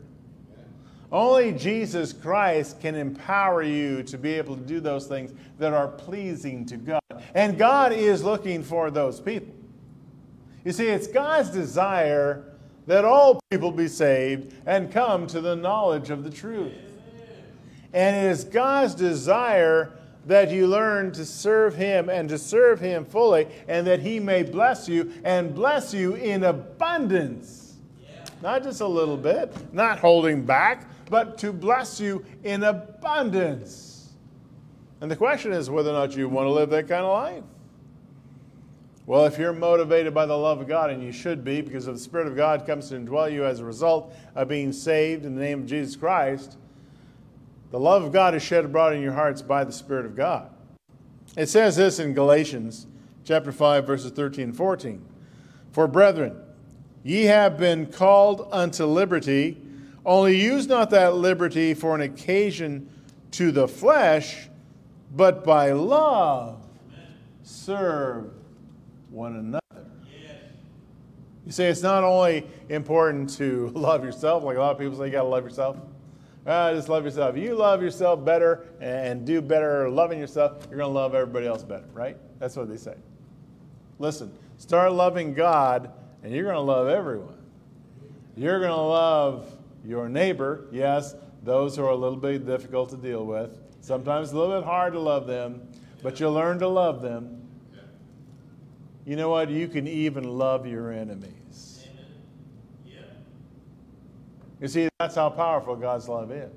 [1.12, 5.88] Only Jesus Christ can empower you to be able to do those things that are
[5.88, 7.02] pleasing to God.
[7.34, 9.54] And God is looking for those people.
[10.66, 12.57] You see, it's God's desire
[12.88, 16.74] that all people be saved and come to the knowledge of the truth.
[17.94, 19.94] And it is God's desire
[20.26, 24.44] that you learn to serve Him and to serve Him fully, and that He may
[24.44, 27.76] bless you and bless you in abundance.
[28.42, 34.10] Not just a little bit, not holding back, but to bless you in abundance.
[35.00, 37.44] And the question is whether or not you want to live that kind of life.
[39.08, 41.98] Well, if you're motivated by the love of God, and you should be, because the
[41.98, 45.40] Spirit of God comes to indwell you as a result of being saved in the
[45.40, 46.58] name of Jesus Christ,
[47.72, 50.50] the love of God is shed abroad in your hearts by the Spirit of God.
[51.38, 52.86] It says this in Galatians
[53.24, 55.06] chapter 5, verses 13 and 14.
[55.72, 56.36] For brethren,
[57.02, 59.62] ye have been called unto liberty,
[60.06, 62.90] only use not that liberty for an occasion
[63.32, 64.50] to the flesh,
[65.16, 66.62] but by love
[67.42, 68.32] serve
[69.10, 69.62] one another.
[71.46, 75.06] You say it's not only important to love yourself, like a lot of people say
[75.06, 75.78] you got to love yourself.
[76.46, 77.36] Ah, just love yourself.
[77.38, 81.64] You love yourself better and do better loving yourself, you're going to love everybody else
[81.64, 82.18] better, right?
[82.40, 82.96] That's what they say.
[84.00, 85.92] Listen, start loving God,
[86.24, 87.38] and you're going to love everyone.
[88.36, 89.52] You're going to love
[89.84, 93.58] your neighbor, yes, those who are a little bit difficult to deal with.
[93.82, 95.62] Sometimes a little bit hard to love them,
[96.04, 97.37] but you'll learn to love them.
[99.08, 99.50] You know what?
[99.50, 101.88] You can even love your enemies.
[104.60, 106.52] You see, that's how powerful God's love is.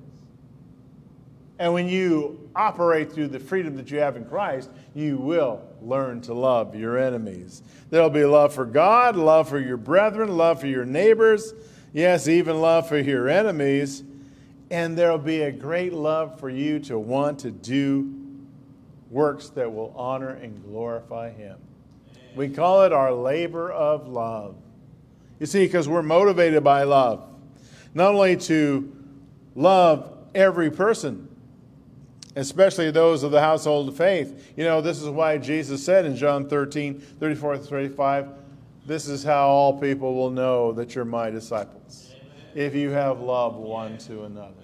[1.60, 6.22] And when you operate through the freedom that you have in Christ, you will learn
[6.22, 7.62] to love your enemies.
[7.90, 11.54] There'll be love for God, love for your brethren, love for your neighbors,
[11.92, 14.02] yes, even love for your enemies.
[14.72, 18.12] And there'll be a great love for you to want to do
[19.08, 21.58] works that will honor and glorify Him.
[22.36, 24.56] We call it our labor of love.
[25.38, 27.26] You see, because we're motivated by love
[27.94, 28.92] not only to
[29.54, 31.28] love every person,
[32.36, 34.52] especially those of the household of faith.
[34.56, 38.28] You know, this is why Jesus said in John 13, 34 35,
[38.86, 42.14] this is how all people will know that you're my disciples,
[42.54, 44.54] if you have love one to another.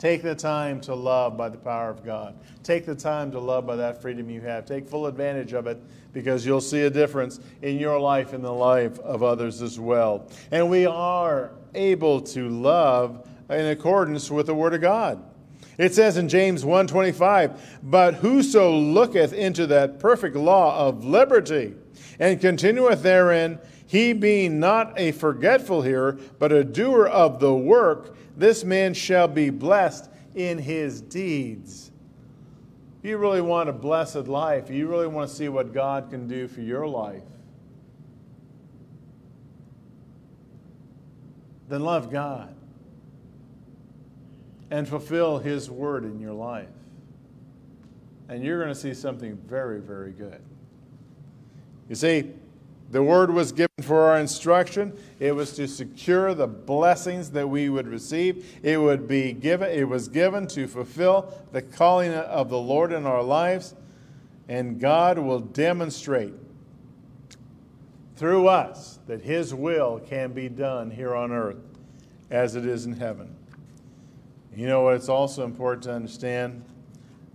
[0.00, 2.34] Take the time to love by the power of God.
[2.62, 4.64] Take the time to love by that freedom you have.
[4.64, 5.78] Take full advantage of it
[6.14, 10.26] because you'll see a difference in your life and the life of others as well.
[10.50, 15.22] And we are able to love in accordance with the word of God.
[15.76, 21.74] It says in James 1:25, "But whoso looketh into that perfect law of liberty
[22.18, 23.58] and continueth therein,
[23.90, 29.26] he being not a forgetful hearer, but a doer of the work, this man shall
[29.26, 31.90] be blessed in his deeds."
[33.00, 36.28] If you really want a blessed life, you really want to see what God can
[36.28, 37.24] do for your life,
[41.68, 42.54] then love God
[44.70, 46.68] and fulfill His word in your life.
[48.28, 50.40] And you're going to see something very, very good.
[51.88, 52.30] You see,
[52.90, 54.92] the word was given for our instruction.
[55.20, 58.58] It was to secure the blessings that we would receive.
[58.64, 63.06] It would be given, it was given to fulfill the calling of the Lord in
[63.06, 63.76] our lives.
[64.48, 66.34] And God will demonstrate
[68.16, 71.62] through us that His will can be done here on earth
[72.28, 73.36] as it is in heaven.
[74.54, 74.94] You know what?
[74.96, 76.64] It's also important to understand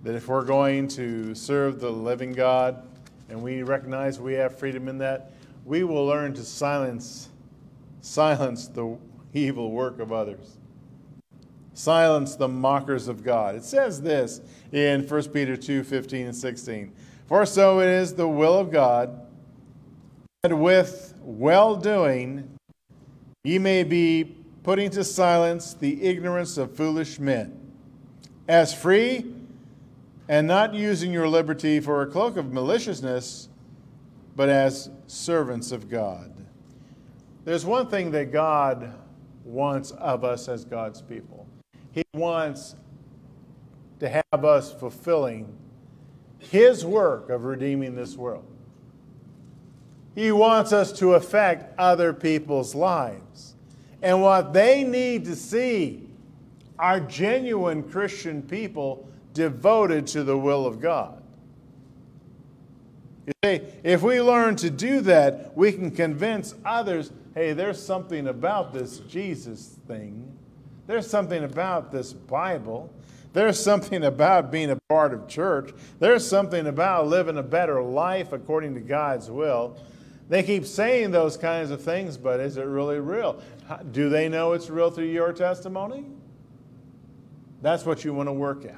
[0.03, 2.85] that if we're going to serve the living God
[3.29, 5.31] and we recognize we have freedom in that,
[5.65, 7.29] we will learn to silence
[8.01, 8.97] silence the
[9.33, 10.57] evil work of others.
[11.73, 13.55] Silence the mockers of God.
[13.55, 14.39] It says this
[14.71, 16.93] in 1 Peter 2 15 and 16.
[17.25, 19.19] For so it is the will of God
[20.43, 22.47] and with well doing
[23.43, 27.59] ye may be putting to silence the ignorance of foolish men.
[28.47, 29.33] As free
[30.27, 33.49] and not using your liberty for a cloak of maliciousness,
[34.35, 36.31] but as servants of God.
[37.45, 38.93] There's one thing that God
[39.43, 41.47] wants of us as God's people.
[41.91, 42.75] He wants
[43.99, 45.55] to have us fulfilling
[46.39, 48.45] His work of redeeming this world.
[50.15, 53.55] He wants us to affect other people's lives.
[54.01, 56.09] And what they need to see
[56.79, 61.14] are genuine Christian people devoted to the will of God.
[63.25, 68.27] You see, if we learn to do that, we can convince others hey, there's something
[68.27, 70.37] about this Jesus thing
[70.87, 72.91] There's something about this Bible.
[73.33, 75.71] There's something about being a part of church.
[75.99, 79.77] There's something about living a better life according to God's will.
[80.29, 83.41] They keep saying those kinds of things, but is it really real?
[83.91, 86.05] Do they know it's real through your testimony?
[87.61, 88.77] That's what you want to work at.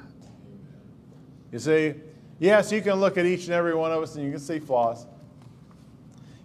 [1.52, 1.94] You see,
[2.38, 4.58] yes, you can look at each and every one of us and you can see
[4.58, 5.06] flaws.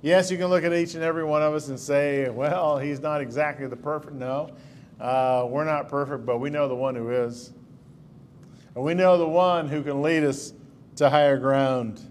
[0.02, 3.00] Yes, you can look at each and every one of us and say, well, he's
[3.00, 4.14] not exactly the perfect.
[4.14, 4.50] No,
[5.00, 7.54] uh, we're not perfect, but we know the one who is.
[8.76, 10.54] And we know the one who can lead us
[10.98, 12.02] to higher ground.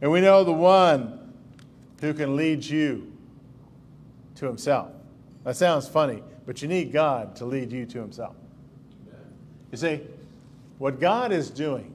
[0.00, 1.32] And we know the one
[2.00, 3.12] who can lead you
[4.34, 4.90] to himself.
[5.44, 8.34] That sounds funny, but you need God to lead you to himself.
[9.70, 10.00] You see,
[10.78, 11.93] what God is doing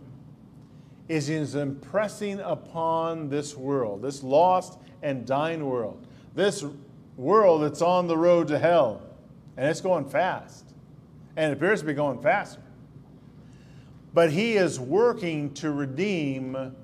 [1.09, 6.63] is He's impressing upon this world, this lost and dying world, this
[7.17, 9.01] world that's on the road to hell,
[9.57, 10.71] and it's going fast,
[11.35, 12.61] and it appears to be going faster.
[14.13, 16.75] But He is working to redeem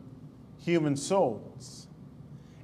[0.60, 1.88] human souls.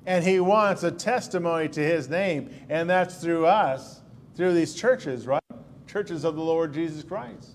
[0.05, 4.01] And He wants a testimony to His name, and that's through us,
[4.35, 5.43] through these churches, right?
[5.87, 7.51] Churches of the Lord Jesus Christ.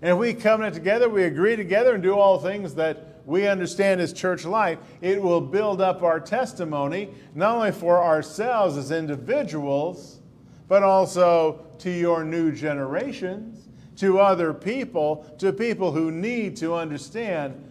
[0.00, 4.00] And if we covenant together, we agree together and do all things that we understand
[4.00, 10.20] as church life, it will build up our testimony, not only for ourselves as individuals,
[10.68, 17.62] but also to your new generations, to other people, to people who need to understand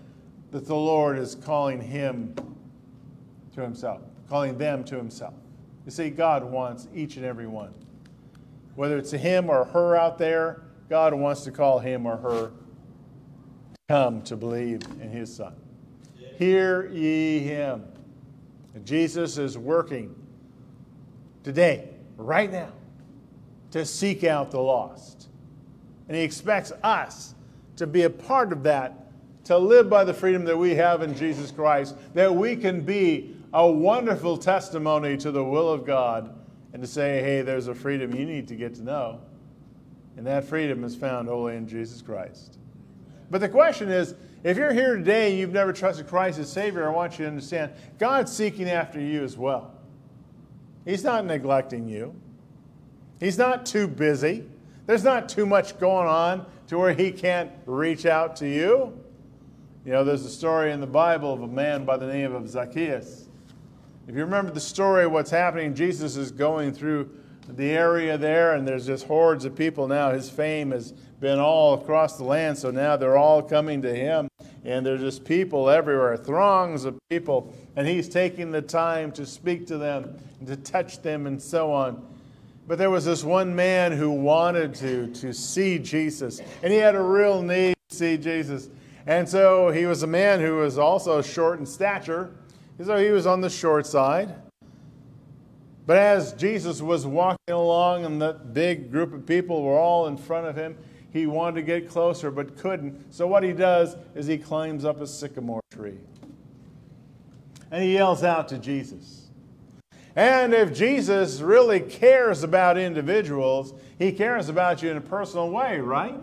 [0.52, 2.36] that the Lord is calling him
[3.56, 5.34] to himself, calling them to himself.
[5.86, 7.74] You see, God wants each and every one.
[8.76, 12.52] Whether it's him or her out there, God wants to call him or her
[13.92, 15.54] come to believe in his Son.
[16.38, 17.84] Hear ye him.
[18.86, 20.16] Jesus is working
[21.44, 22.72] today, right now,
[23.72, 25.28] to seek out the lost.
[26.08, 27.36] And he expects us
[27.76, 29.12] to be a part of that,
[29.44, 33.36] to live by the freedom that we have in Jesus Christ, that we can be
[33.52, 36.34] a wonderful testimony to the will of God
[36.72, 39.20] and to say, hey, there's a freedom you need to get to know.
[40.16, 42.58] And that freedom is found only in Jesus Christ.
[43.32, 44.14] But the question is
[44.44, 47.32] if you're here today and you've never trusted Christ as Savior, I want you to
[47.32, 49.74] understand God's seeking after you as well.
[50.84, 52.14] He's not neglecting you,
[53.20, 54.46] He's not too busy.
[54.88, 59.00] There's not too much going on to where He can't reach out to you.
[59.86, 62.50] You know, there's a story in the Bible of a man by the name of
[62.50, 63.30] Zacchaeus.
[64.08, 67.10] If you remember the story of what's happening, Jesus is going through
[67.58, 70.12] the area there, and there's just hordes of people now.
[70.12, 74.28] His fame has been all across the land, so now they're all coming to him,
[74.64, 79.68] and there's just people everywhere, throngs of people, and he's taking the time to speak
[79.68, 82.06] to them, and to touch them, and so on.
[82.68, 86.96] But there was this one man who wanted to, to see Jesus, and he had
[86.96, 88.70] a real need to see Jesus.
[89.06, 92.32] And so he was a man who was also short in stature,
[92.84, 94.34] so he was on the short side.
[95.86, 100.18] But as Jesus was walking along and that big group of people were all in
[100.18, 100.78] front of him,
[101.12, 103.14] he wanted to get closer but couldn't.
[103.14, 105.98] So what he does is he climbs up a sycamore tree.
[107.72, 109.30] And he yells out to Jesus.
[110.16, 115.80] And if Jesus really cares about individuals, he cares about you in a personal way,
[115.80, 116.16] right?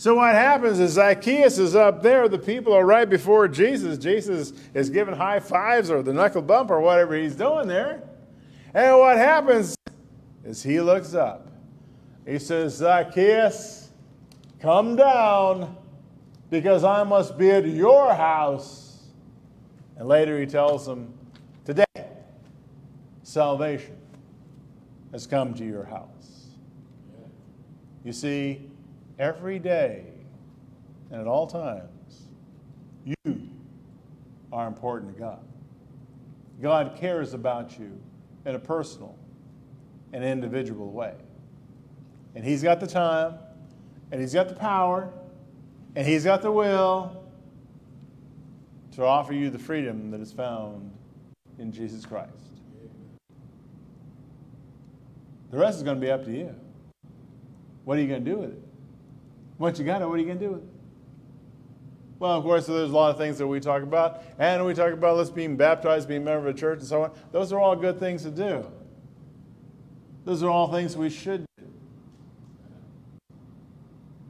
[0.00, 3.98] So what happens is Zacchaeus is up there, the people are right before Jesus.
[3.98, 8.02] Jesus is giving high fives or the knuckle bump or whatever he's doing there.
[8.72, 9.76] And what happens
[10.42, 11.48] is he looks up.
[12.26, 13.90] He says, Zacchaeus,
[14.58, 15.76] come down
[16.48, 19.02] because I must be at your house.
[19.98, 21.12] And later he tells him,
[21.66, 21.84] Today,
[23.22, 23.98] salvation
[25.12, 26.46] has come to your house.
[28.02, 28.70] You see,
[29.20, 30.06] every day
[31.10, 32.28] and at all times,
[33.04, 33.50] you
[34.50, 35.44] are important to God.
[36.60, 38.00] God cares about you
[38.46, 39.16] in a personal
[40.12, 41.14] and individual way.
[42.34, 43.34] And He's got the time,
[44.10, 45.12] and He's got the power,
[45.94, 47.24] and He's got the will
[48.92, 50.90] to offer you the freedom that is found
[51.58, 52.30] in Jesus Christ.
[55.50, 56.54] The rest is going to be up to you.
[57.84, 58.69] What are you going to do with it?
[59.60, 60.68] Once you got it, what are you going to do with it?
[62.18, 64.94] Well, of course, there's a lot of things that we talk about, and we talk
[64.94, 67.10] about let's being baptized, being a member of a church, and so on.
[67.30, 68.66] Those are all good things to do.
[70.24, 71.66] Those are all things we should do.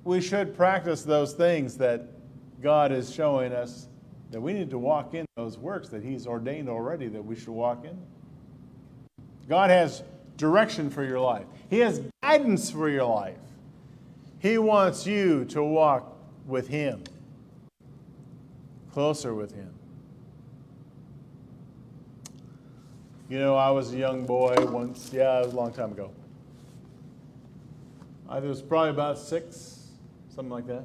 [0.03, 2.09] We should practice those things that
[2.61, 3.87] God is showing us
[4.33, 7.51] that we need to walk in those works that He's ordained already that we should
[7.51, 7.97] walk in.
[9.49, 10.03] God has
[10.37, 13.37] direction for your life, He has guidance for your life.
[14.41, 16.17] He wants you to walk
[16.47, 17.05] with Him,
[18.91, 19.73] closer with Him.
[23.29, 26.11] You know, I was a young boy once, yeah, it was a long time ago.
[28.29, 29.91] I was probably about six,
[30.35, 30.85] something like that.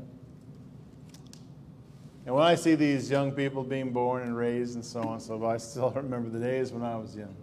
[2.25, 5.43] And when I see these young people being born and raised and so on, so
[5.45, 7.35] I still remember the days when I was young.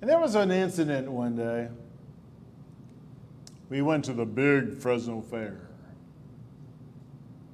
[0.00, 1.68] And there was an incident one day.
[3.68, 5.68] We went to the big Fresno Fair.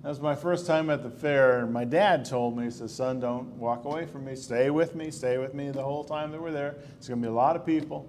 [0.02, 2.88] That was my first time at the fair, and my dad told me, he said,
[2.88, 4.34] Son, don't walk away from me.
[4.34, 5.10] Stay with me.
[5.10, 6.76] Stay with me the whole time that we're there.
[6.96, 8.08] It's going to be a lot of people.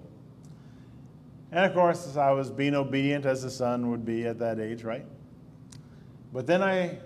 [1.50, 4.84] And of course, I was being obedient as a son would be at that age,
[4.84, 5.04] right?
[6.32, 6.98] But then I,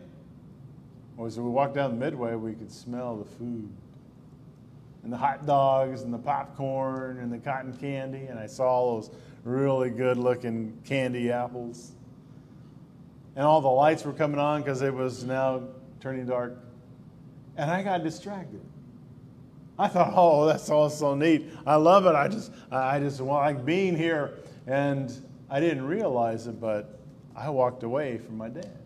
[1.20, 3.68] as we walked down the midway, we could smell the food
[5.02, 8.26] and the hot dogs and the popcorn and the cotton candy.
[8.26, 9.10] And I saw all those
[9.46, 11.92] really good looking candy apples.
[13.36, 15.62] And all the lights were coming on because it was now
[16.00, 16.58] turning dark.
[17.56, 18.60] And I got distracted.
[19.78, 21.50] I thought, oh, that's all so neat.
[21.66, 22.14] I love it.
[22.14, 24.38] I just, I just like being here.
[24.66, 25.12] And
[25.48, 26.98] I didn't realize it, but
[27.36, 28.78] I walked away from my dad.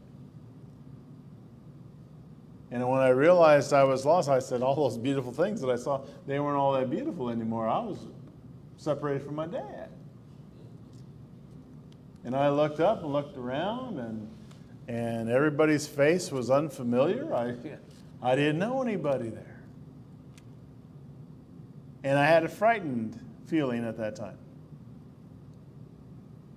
[2.70, 5.76] And when I realized I was lost, I said, all those beautiful things that I
[5.76, 7.66] saw, they weren't all that beautiful anymore.
[7.66, 7.98] I was
[8.76, 9.79] separated from my dad.
[12.24, 14.28] And I looked up and looked around, and,
[14.88, 17.34] and everybody's face was unfamiliar.
[17.34, 17.54] I,
[18.22, 19.62] I didn't know anybody there.
[22.04, 24.38] And I had a frightened feeling at that time.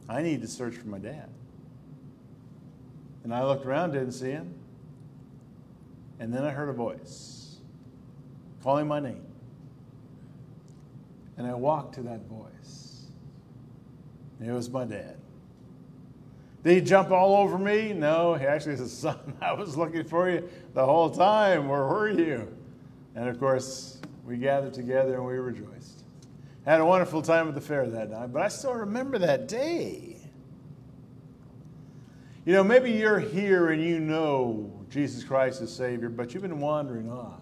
[0.07, 1.29] I need to search for my dad.
[3.23, 4.53] And I looked around, didn't see him.
[6.19, 7.57] And then I heard a voice
[8.61, 9.25] calling my name.
[11.37, 13.07] And I walked to that voice.
[14.45, 15.17] It was my dad.
[16.63, 17.93] Did he jump all over me?
[17.93, 21.67] No, he actually said, Son, I was looking for you the whole time.
[21.67, 22.47] Where were you?
[23.15, 26.03] And of course, we gathered together and we rejoiced.
[26.65, 30.17] Had a wonderful time at the fair that night, but I still remember that day.
[32.45, 36.59] You know, maybe you're here and you know Jesus Christ is Savior, but you've been
[36.59, 37.41] wandering off.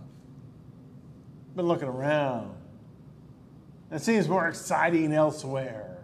[1.55, 2.55] Been looking around.
[3.91, 5.97] It seems more exciting elsewhere,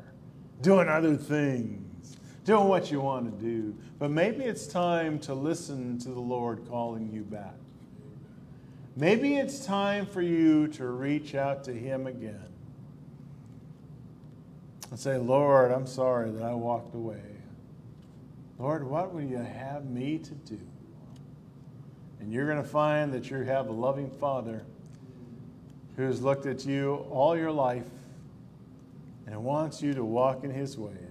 [0.62, 1.87] doing other things,
[2.48, 3.76] doing what you want to do.
[4.00, 7.54] But maybe it's time to listen to the Lord calling you back.
[8.96, 12.48] Maybe it's time for you to reach out to Him again
[14.90, 17.22] and say, Lord, I'm sorry that I walked away.
[18.58, 20.60] Lord, what will you have me to do?
[22.22, 24.64] And you're going to find that you have a loving Father
[25.98, 27.90] who's looked at you all your life
[29.26, 31.07] and wants you to walk in His ways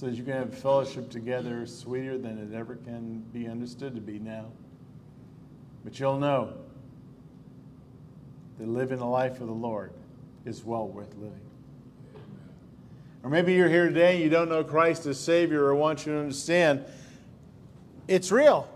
[0.00, 4.00] so that you can have fellowship together sweeter than it ever can be understood to
[4.00, 4.46] be now.
[5.84, 6.54] But you'll know
[8.58, 9.92] that living the life of the Lord
[10.46, 11.42] is well worth living.
[13.22, 16.14] Or maybe you're here today and you don't know Christ as Savior or want you
[16.14, 16.82] to understand
[18.08, 18.70] it's real.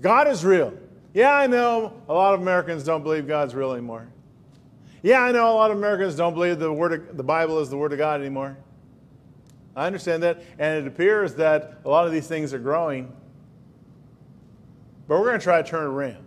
[0.00, 0.74] God is real.
[1.12, 4.06] Yeah, I know a lot of Americans don't believe God's real anymore.
[5.02, 7.68] Yeah, I know a lot of Americans don't believe the word of, the Bible is
[7.68, 8.56] the Word of God anymore.
[9.76, 13.12] I understand that, and it appears that a lot of these things are growing.
[15.08, 16.24] But we're going to try to turn it around.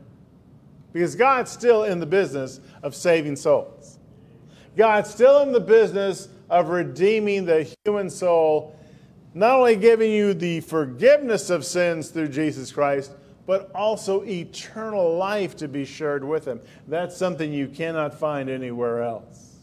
[0.94, 4.00] Because God's still in the business of saving souls.
[4.76, 8.78] God's still in the business of redeeming the human soul,
[9.34, 13.12] not only giving you the forgiveness of sins through Jesus Christ,
[13.46, 16.60] but also eternal life to be shared with Him.
[16.88, 19.57] That's something you cannot find anywhere else.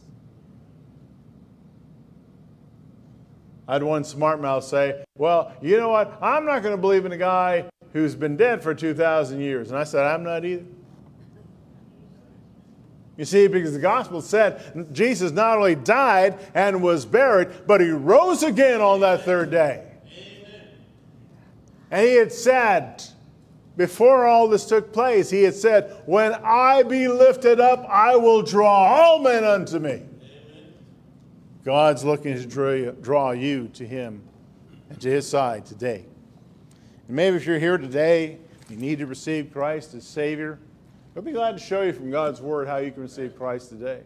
[3.67, 6.19] I had one smart mouth say, Well, you know what?
[6.21, 9.71] I'm not going to believe in a guy who's been dead for 2,000 years.
[9.71, 10.65] And I said, I'm not either.
[13.17, 17.91] You see, because the gospel said Jesus not only died and was buried, but he
[17.91, 19.87] rose again on that third day.
[20.05, 20.69] Amen.
[21.93, 23.05] And he had said,
[23.77, 28.43] before all this took place, he had said, When I be lifted up, I will
[28.43, 30.03] draw all men unto me.
[31.65, 34.23] God's looking to draw you, to him
[34.91, 36.05] and to his side today.
[37.07, 38.39] And maybe if you're here today,
[38.69, 40.59] you need to receive Christ as Savior,
[41.15, 44.01] we'll be glad to show you from God's Word how you can receive Christ today.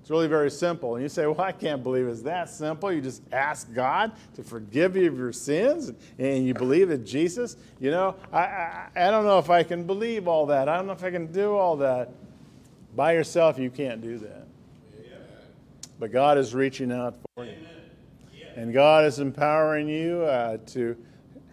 [0.00, 0.94] It's really very simple.
[0.94, 2.92] And you say, Well, I can't believe it's that simple.
[2.92, 7.56] You just ask God to forgive you of your sins and you believe that Jesus,
[7.80, 10.68] you know, I, I, I don't know if I can believe all that.
[10.68, 12.10] I don't know if I can do all that.
[12.94, 14.45] By yourself, you can't do that.
[15.98, 17.54] But God is reaching out for you.
[18.54, 20.96] And God is empowering you uh, to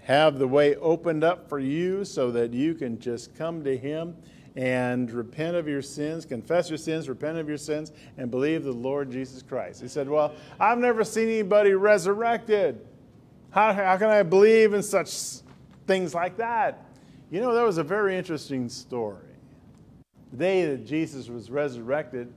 [0.03, 4.15] have the way opened up for you so that you can just come to Him
[4.55, 8.71] and repent of your sins, confess your sins, repent of your sins, and believe the
[8.71, 9.81] Lord Jesus Christ.
[9.81, 12.85] He said, Well, I've never seen anybody resurrected.
[13.51, 15.41] How, how can I believe in such
[15.87, 16.85] things like that?
[17.31, 19.17] You know, that was a very interesting story.
[20.31, 22.31] The day that Jesus was resurrected,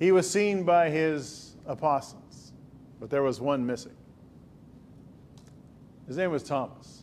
[0.00, 2.52] he was seen by his apostles,
[2.98, 3.92] but there was one missing.
[6.08, 7.02] His name was Thomas.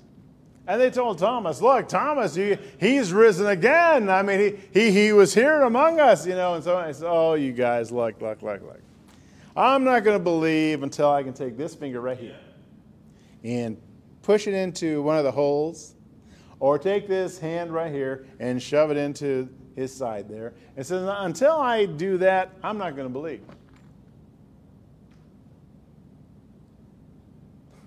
[0.68, 4.10] And they told Thomas, Look, Thomas, he, he's risen again.
[4.10, 6.56] I mean, he, he, he was here among us, you know.
[6.56, 8.82] And so I said, Oh, you guys, look, look, look, look.
[9.56, 12.36] I'm not going to believe until I can take this finger right here
[13.43, 13.78] and
[14.24, 15.95] push it into one of the holes,
[16.60, 19.48] or take this hand right here and shove it into
[19.78, 20.54] his side there.
[20.76, 23.44] And says, Until I do that, I'm not going to believe.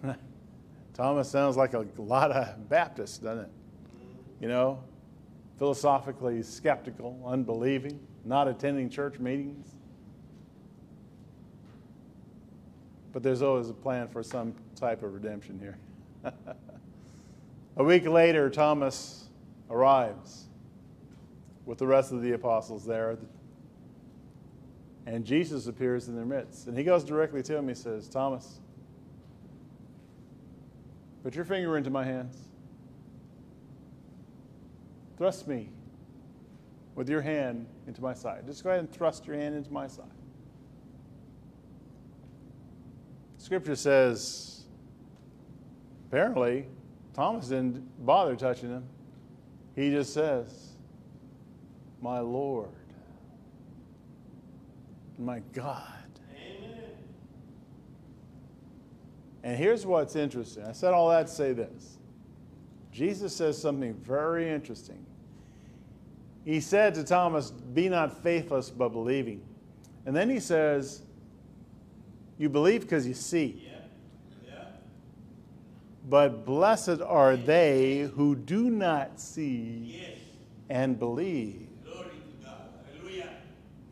[0.94, 3.50] Thomas sounds like a lot of Baptists, doesn't it?
[4.40, 4.82] You know,
[5.58, 9.66] philosophically skeptical, unbelieving, not attending church meetings.
[13.12, 15.76] But there's always a plan for some type of redemption here.
[17.76, 19.24] a week later, Thomas
[19.68, 20.46] arrives
[21.70, 23.16] with the rest of the apostles there.
[25.06, 26.66] And Jesus appears in their midst.
[26.66, 27.68] And he goes directly to him.
[27.68, 28.58] He says, Thomas,
[31.22, 32.36] Put your finger into my hands.
[35.16, 35.68] Thrust me
[36.96, 38.46] with your hand into my side.
[38.46, 40.06] Just go ahead and thrust your hand into my side.
[43.38, 44.64] Scripture says,
[46.08, 46.66] apparently,
[47.14, 48.84] Thomas didn't bother touching him.
[49.76, 50.69] He just says,
[52.00, 52.70] My Lord,
[55.18, 55.86] my God.
[56.34, 56.80] Amen.
[59.42, 60.64] And here's what's interesting.
[60.64, 61.98] I said all that to say this.
[62.92, 65.04] Jesus says something very interesting.
[66.44, 69.42] He said to Thomas, Be not faithless, but believing.
[70.06, 71.02] And then he says,
[72.38, 73.62] You believe because you see.
[73.64, 73.72] Yeah.
[74.46, 74.64] Yeah.
[76.08, 80.18] But blessed are they who do not see yes.
[80.68, 81.69] and believe.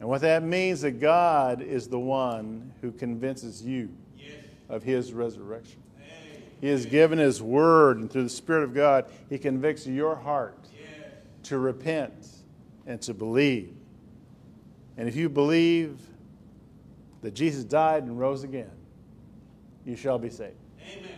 [0.00, 3.90] And what that means is that God is the one who convinces you
[4.68, 5.82] of his resurrection.
[6.60, 10.68] He has given his word, and through the Spirit of God, he convicts your heart
[11.44, 12.26] to repent
[12.86, 13.74] and to believe.
[14.96, 16.00] And if you believe
[17.22, 18.70] that Jesus died and rose again,
[19.84, 20.56] you shall be saved.
[20.82, 21.10] Amen.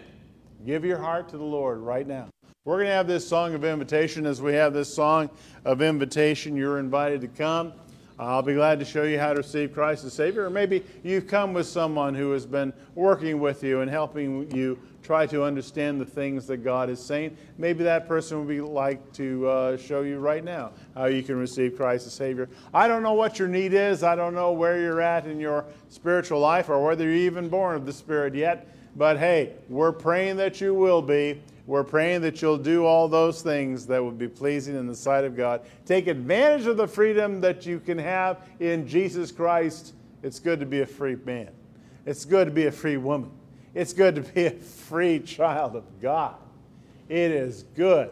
[0.67, 2.29] Give your heart to the Lord right now.
[2.67, 4.27] We're going to have this song of invitation.
[4.27, 5.31] As we have this song
[5.65, 7.73] of invitation, you're invited to come.
[8.21, 10.45] I'll be glad to show you how to receive Christ as Savior.
[10.45, 14.79] Or maybe you've come with someone who has been working with you and helping you
[15.03, 17.35] try to understand the things that God is saying.
[17.57, 21.37] Maybe that person would be like to uh, show you right now how you can
[21.37, 22.51] receive Christ as Savior.
[22.75, 24.03] I don't know what your need is.
[24.03, 27.75] I don't know where you're at in your spiritual life or whether you're even born
[27.75, 28.69] of the Spirit yet.
[28.97, 31.41] But hey, we're praying that you will be.
[31.71, 35.23] We're praying that you'll do all those things that would be pleasing in the sight
[35.23, 35.61] of God.
[35.87, 39.95] Take advantage of the freedom that you can have in Jesus Christ.
[40.25, 41.51] It's good to be a free man,
[42.07, 43.31] it's good to be a free woman,
[43.73, 46.35] it's good to be a free child of God.
[47.09, 48.11] It is good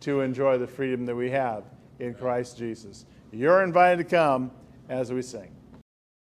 [0.00, 1.64] to enjoy the freedom that we have
[2.00, 3.06] in Christ Jesus.
[3.32, 4.50] You're invited to come
[4.90, 5.48] as we sing.